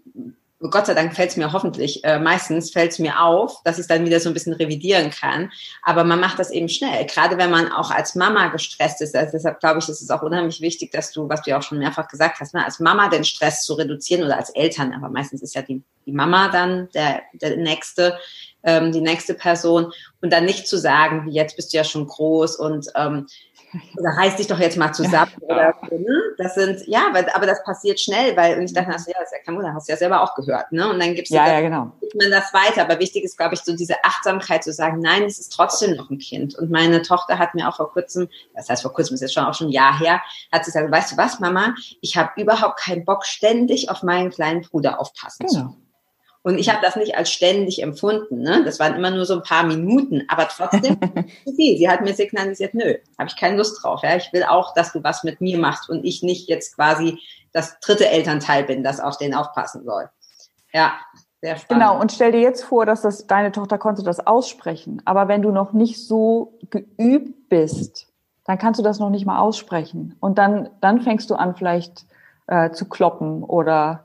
[0.71, 3.83] Gott sei Dank fällt es mir hoffentlich, äh, meistens fällt es mir auf, dass ich
[3.83, 5.51] es dann wieder so ein bisschen revidieren kann.
[5.83, 9.17] Aber man macht das eben schnell, gerade wenn man auch als Mama gestresst ist.
[9.17, 11.63] Also deshalb glaube ich, ist es auch unheimlich wichtig, dass du, was du ja auch
[11.63, 15.09] schon mehrfach gesagt hast, ne, als Mama den Stress zu reduzieren oder als Eltern, aber
[15.09, 18.17] meistens ist ja die, die Mama dann der, der nächste,
[18.65, 22.07] ähm, die nächste Person und dann nicht zu sagen, wie jetzt bist du ja schon
[22.07, 23.27] groß und ähm,
[23.97, 26.23] oder reiß dich doch jetzt mal zusammen oder ne?
[26.37, 29.33] Das sind, ja, weil, aber das passiert schnell, weil, und ich dachte, ja, das ist
[29.33, 30.91] ja kein Wunder, hast du ja selber auch gehört, ne?
[30.91, 31.93] Und dann gibt's ja, ja, genau.
[32.01, 32.83] gibt man das weiter.
[32.83, 36.11] Aber wichtig ist, glaube ich, so diese Achtsamkeit zu sagen, nein, es ist trotzdem noch
[36.11, 36.55] ein Kind.
[36.55, 39.45] Und meine Tochter hat mir auch vor kurzem, das heißt vor kurzem, ist jetzt schon
[39.45, 42.79] auch schon ein Jahr her, hat sie gesagt, weißt du was, Mama, ich habe überhaupt
[42.79, 45.63] keinen Bock, ständig auf meinen kleinen Bruder aufpassen genau.
[45.63, 45.77] zu
[46.43, 48.43] und ich habe das nicht als ständig empfunden.
[48.43, 48.65] Ne?
[48.65, 50.99] Das waren immer nur so ein paar Minuten, aber trotzdem,
[51.45, 54.01] sie, sie hat mir signalisiert, nö, habe ich keine Lust drauf.
[54.03, 54.17] Ja?
[54.17, 57.19] Ich will auch, dass du was mit mir machst und ich nicht jetzt quasi
[57.53, 60.09] das dritte Elternteil bin, das auf den aufpassen soll.
[60.73, 60.95] Ja,
[61.41, 61.83] sehr spannend.
[61.83, 65.03] Genau, und stell dir jetzt vor, dass das, deine Tochter konnte das aussprechen.
[65.05, 68.09] Aber wenn du noch nicht so geübt bist,
[68.45, 70.17] dann kannst du das noch nicht mal aussprechen.
[70.19, 72.07] Und dann, dann fängst du an, vielleicht
[72.47, 74.05] äh, zu kloppen oder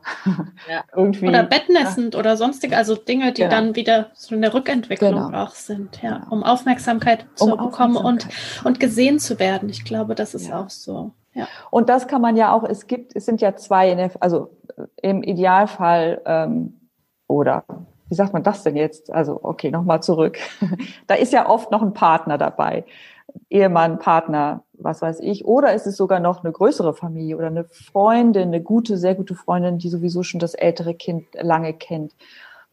[0.70, 0.84] ja.
[0.96, 1.28] irgendwie.
[1.28, 2.20] Oder bettnässend ja.
[2.20, 3.56] oder sonstige, also Dinge, die genau.
[3.56, 5.44] dann wieder so in der Rückentwicklung genau.
[5.44, 8.60] auch sind, ja, um Aufmerksamkeit zu um bekommen Aufmerksamkeit.
[8.60, 9.70] und, und gesehen zu werden.
[9.70, 10.62] Ich glaube, das ist ja.
[10.62, 11.12] auch so.
[11.34, 11.48] Ja.
[11.70, 14.50] Und das kann man ja auch, es gibt, es sind ja zwei, in der, also
[15.02, 16.80] im Idealfall ähm,
[17.28, 17.64] oder
[18.10, 19.12] wie sagt man das denn jetzt?
[19.12, 20.38] Also, okay, nochmal zurück.
[21.08, 22.86] da ist ja oft noch ein Partner dabei.
[23.50, 25.46] Ehemann, Partner, was weiß ich.
[25.46, 29.36] Oder ist es sogar noch eine größere Familie oder eine Freundin, eine gute, sehr gute
[29.36, 32.16] Freundin, die sowieso schon das ältere Kind lange kennt.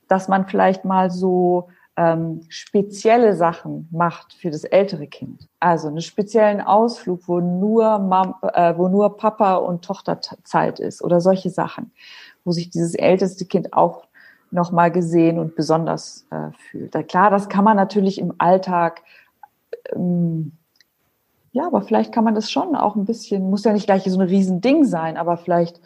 [0.08, 5.48] Dass man vielleicht mal so ähm, spezielle Sachen macht für das ältere Kind.
[5.60, 11.02] Also einen speziellen Ausflug, wo nur, Mam äh, wo nur Papa und Tochter Zeit ist
[11.02, 11.92] oder solche Sachen,
[12.44, 14.06] wo sich dieses älteste Kind auch
[14.50, 16.92] nochmal gesehen und besonders äh, fühlt.
[17.08, 19.02] klar, das kann man natürlich im Alltag
[19.94, 20.52] ähm,
[21.54, 24.18] ja, aber vielleicht kann man das schon auch ein bisschen, muss ja nicht gleich so
[24.18, 25.80] ein Riesending sein, aber vielleicht,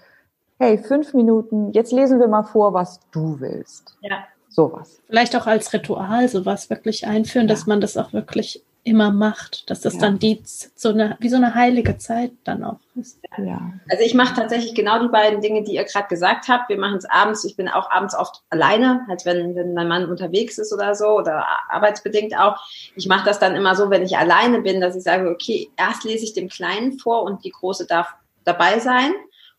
[0.59, 3.95] hey, fünf Minuten, jetzt lesen wir mal vor, was du willst.
[4.01, 4.25] Ja.
[4.49, 5.03] Sowas.
[5.07, 7.55] Vielleicht auch als Ritual sowas wirklich einführen, ja.
[7.55, 10.01] dass man das auch wirklich immer macht, dass das ja.
[10.01, 13.21] dann die so eine wie so eine heilige Zeit dann auch ist.
[13.37, 13.73] Ja.
[13.91, 16.69] Also ich mache tatsächlich genau die beiden Dinge, die ihr gerade gesagt habt.
[16.69, 17.45] Wir machen es abends.
[17.45, 21.19] Ich bin auch abends oft alleine, als wenn, wenn mein Mann unterwegs ist oder so
[21.19, 22.57] oder arbeitsbedingt auch.
[22.97, 26.05] Ich mache das dann immer so, wenn ich alleine bin, dass ich sage, okay, erst
[26.05, 28.15] lese ich dem Kleinen vor und die Große darf
[28.45, 29.13] dabei sein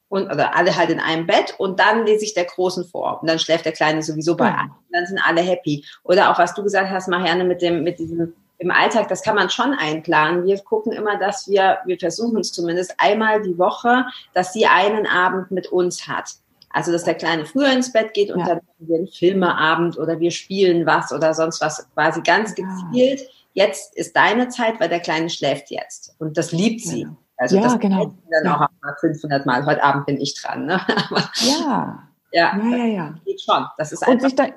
[0.10, 3.30] und oder alle halt in einem Bett und dann lese ich der Großen vor und
[3.30, 4.72] dann schläft der Kleine sowieso bei mhm.
[4.92, 5.86] Dann sind alle happy.
[6.04, 9.36] Oder auch was du gesagt hast, Marianne, mit dem mit diesem im Alltag, das kann
[9.36, 10.46] man schon einplanen.
[10.46, 15.08] Wir gucken immer, dass wir, wir versuchen es zumindest einmal die Woche, dass sie einen
[15.08, 16.36] Abend mit uns hat.
[16.72, 18.46] Also, dass der Kleine früher ins Bett geht und ja.
[18.46, 23.22] dann haben wir einen Filmeabend oder wir spielen was oder sonst was, quasi ganz gezielt.
[23.54, 26.16] Jetzt ist deine Zeit, weil der Kleine schläft jetzt.
[26.20, 27.04] Und das liebt sie.
[27.04, 27.18] Genau.
[27.38, 28.14] Also ja, das genau.
[28.30, 28.56] dann ja.
[28.56, 29.66] auch mal 500 Mal.
[29.66, 30.66] Heute Abend bin ich dran.
[30.66, 30.82] Ne?
[31.10, 32.04] Aber, ja.
[32.32, 33.16] Ja, ja, ja, ja.
[33.26, 33.66] Geht schon.
[33.78, 34.48] Das ist und sich, da,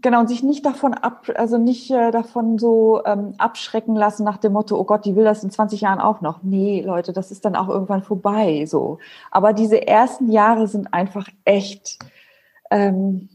[0.00, 4.38] genau, und sich nicht davon ab, also nicht äh, davon so ähm, abschrecken lassen nach
[4.38, 6.42] dem Motto, oh Gott, die will das in 20 Jahren auch noch.
[6.42, 8.66] Nee, Leute, das ist dann auch irgendwann vorbei.
[8.66, 8.98] So.
[9.30, 11.98] Aber diese ersten Jahre sind einfach echt,
[12.70, 13.28] ähm,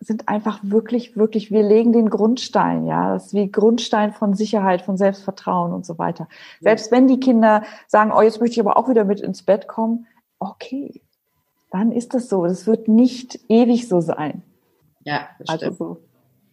[0.00, 3.14] sind einfach wirklich, wirklich, wir legen den Grundstein, ja.
[3.14, 6.28] Das ist wie Grundstein von Sicherheit, von Selbstvertrauen und so weiter.
[6.60, 9.68] Selbst wenn die Kinder sagen, oh, jetzt möchte ich aber auch wieder mit ins Bett
[9.68, 10.06] kommen,
[10.38, 11.02] okay,
[11.70, 12.44] dann ist das so.
[12.46, 14.42] Das wird nicht ewig so sein.
[15.04, 15.78] Ja, das also stimmt.
[15.78, 16.02] So.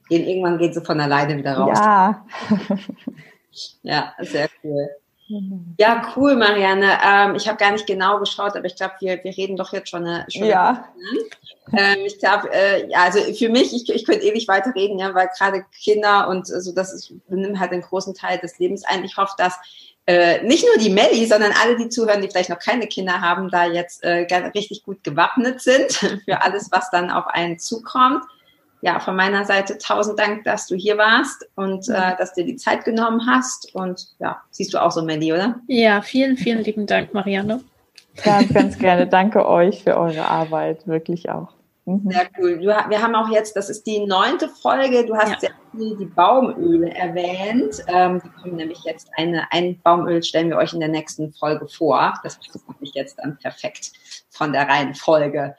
[0.09, 1.77] Irgendwann geht sie von alleine wieder raus.
[1.77, 2.25] Ja.
[3.83, 4.89] ja, sehr cool.
[5.77, 6.87] Ja, cool, Marianne.
[7.05, 9.89] Ähm, ich habe gar nicht genau geschaut, aber ich glaube, wir, wir reden doch jetzt
[9.89, 10.87] schon eine schon Ja.
[11.73, 15.13] Ähm, ich glaube, äh, ja, also für mich, ich, ich könnte ewig weiter reden, ja,
[15.13, 19.03] weil gerade Kinder und so, das ist, nimmt halt einen großen Teil des Lebens ein.
[19.03, 19.55] Ich hoffe, dass
[20.05, 23.49] äh, nicht nur die Melli, sondern alle, die zuhören, die vielleicht noch keine Kinder haben,
[23.49, 24.25] da jetzt äh,
[24.55, 25.91] richtig gut gewappnet sind
[26.25, 28.23] für alles, was dann auf einen zukommt
[28.81, 32.53] ja, von meiner Seite tausend Dank, dass du hier warst und äh, dass du dir
[32.53, 33.73] die Zeit genommen hast.
[33.73, 35.59] Und ja, siehst du auch so, Mandy, oder?
[35.67, 37.61] Ja, vielen, vielen lieben Dank, Marianne.
[38.23, 39.07] Ganz, ganz gerne.
[39.07, 41.53] Danke euch für eure Arbeit, wirklich auch.
[41.85, 42.11] Mhm.
[42.11, 42.57] Sehr cool.
[42.57, 45.39] Du, wir haben auch jetzt, das ist die neunte Folge, du hast ja.
[45.39, 47.81] sehr viel die Baumöle erwähnt.
[47.87, 51.67] Ähm, die kommen nämlich jetzt, eine, ein Baumöl stellen wir euch in der nächsten Folge
[51.67, 52.13] vor.
[52.23, 53.93] Das passt nämlich jetzt dann perfekt
[54.29, 55.55] von der Reihenfolge.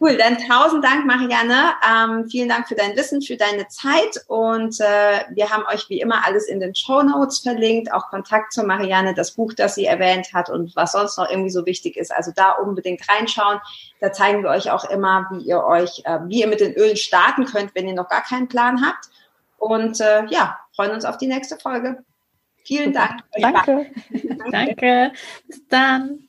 [0.00, 1.74] Cool, dann tausend Dank, Marianne.
[1.88, 4.24] Ähm, vielen Dank für dein Wissen, für deine Zeit.
[4.26, 8.52] Und äh, wir haben euch wie immer alles in den Show Notes verlinkt, auch Kontakt
[8.52, 11.96] zu Marianne, das Buch, das sie erwähnt hat und was sonst noch irgendwie so wichtig
[11.96, 12.12] ist.
[12.12, 13.60] Also da unbedingt reinschauen.
[14.00, 16.96] Da zeigen wir euch auch immer, wie ihr euch, äh, wie ihr mit den Ölen
[16.96, 19.08] starten könnt, wenn ihr noch gar keinen Plan habt.
[19.58, 22.04] Und äh, ja, freuen uns auf die nächste Folge.
[22.64, 23.20] Vielen Dank.
[23.40, 23.86] Danke.
[24.50, 25.12] Danke.
[25.46, 26.28] Bis dann.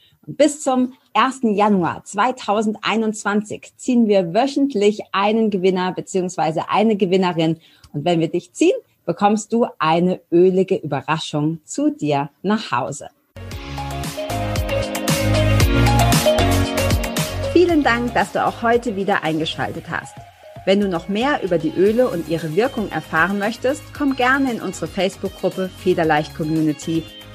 [0.27, 1.39] Bis zum 1.
[1.55, 7.57] Januar 2021 ziehen wir wöchentlich einen Gewinner beziehungsweise eine Gewinnerin.
[7.91, 13.07] Und wenn wir dich ziehen, bekommst du eine ölige Überraschung zu dir nach Hause.
[17.51, 20.13] Vielen Dank, dass du auch heute wieder eingeschaltet hast.
[20.67, 24.61] Wenn du noch mehr über die Öle und ihre Wirkung erfahren möchtest, komm gerne in
[24.61, 27.03] unsere Facebook-Gruppe Federleicht Community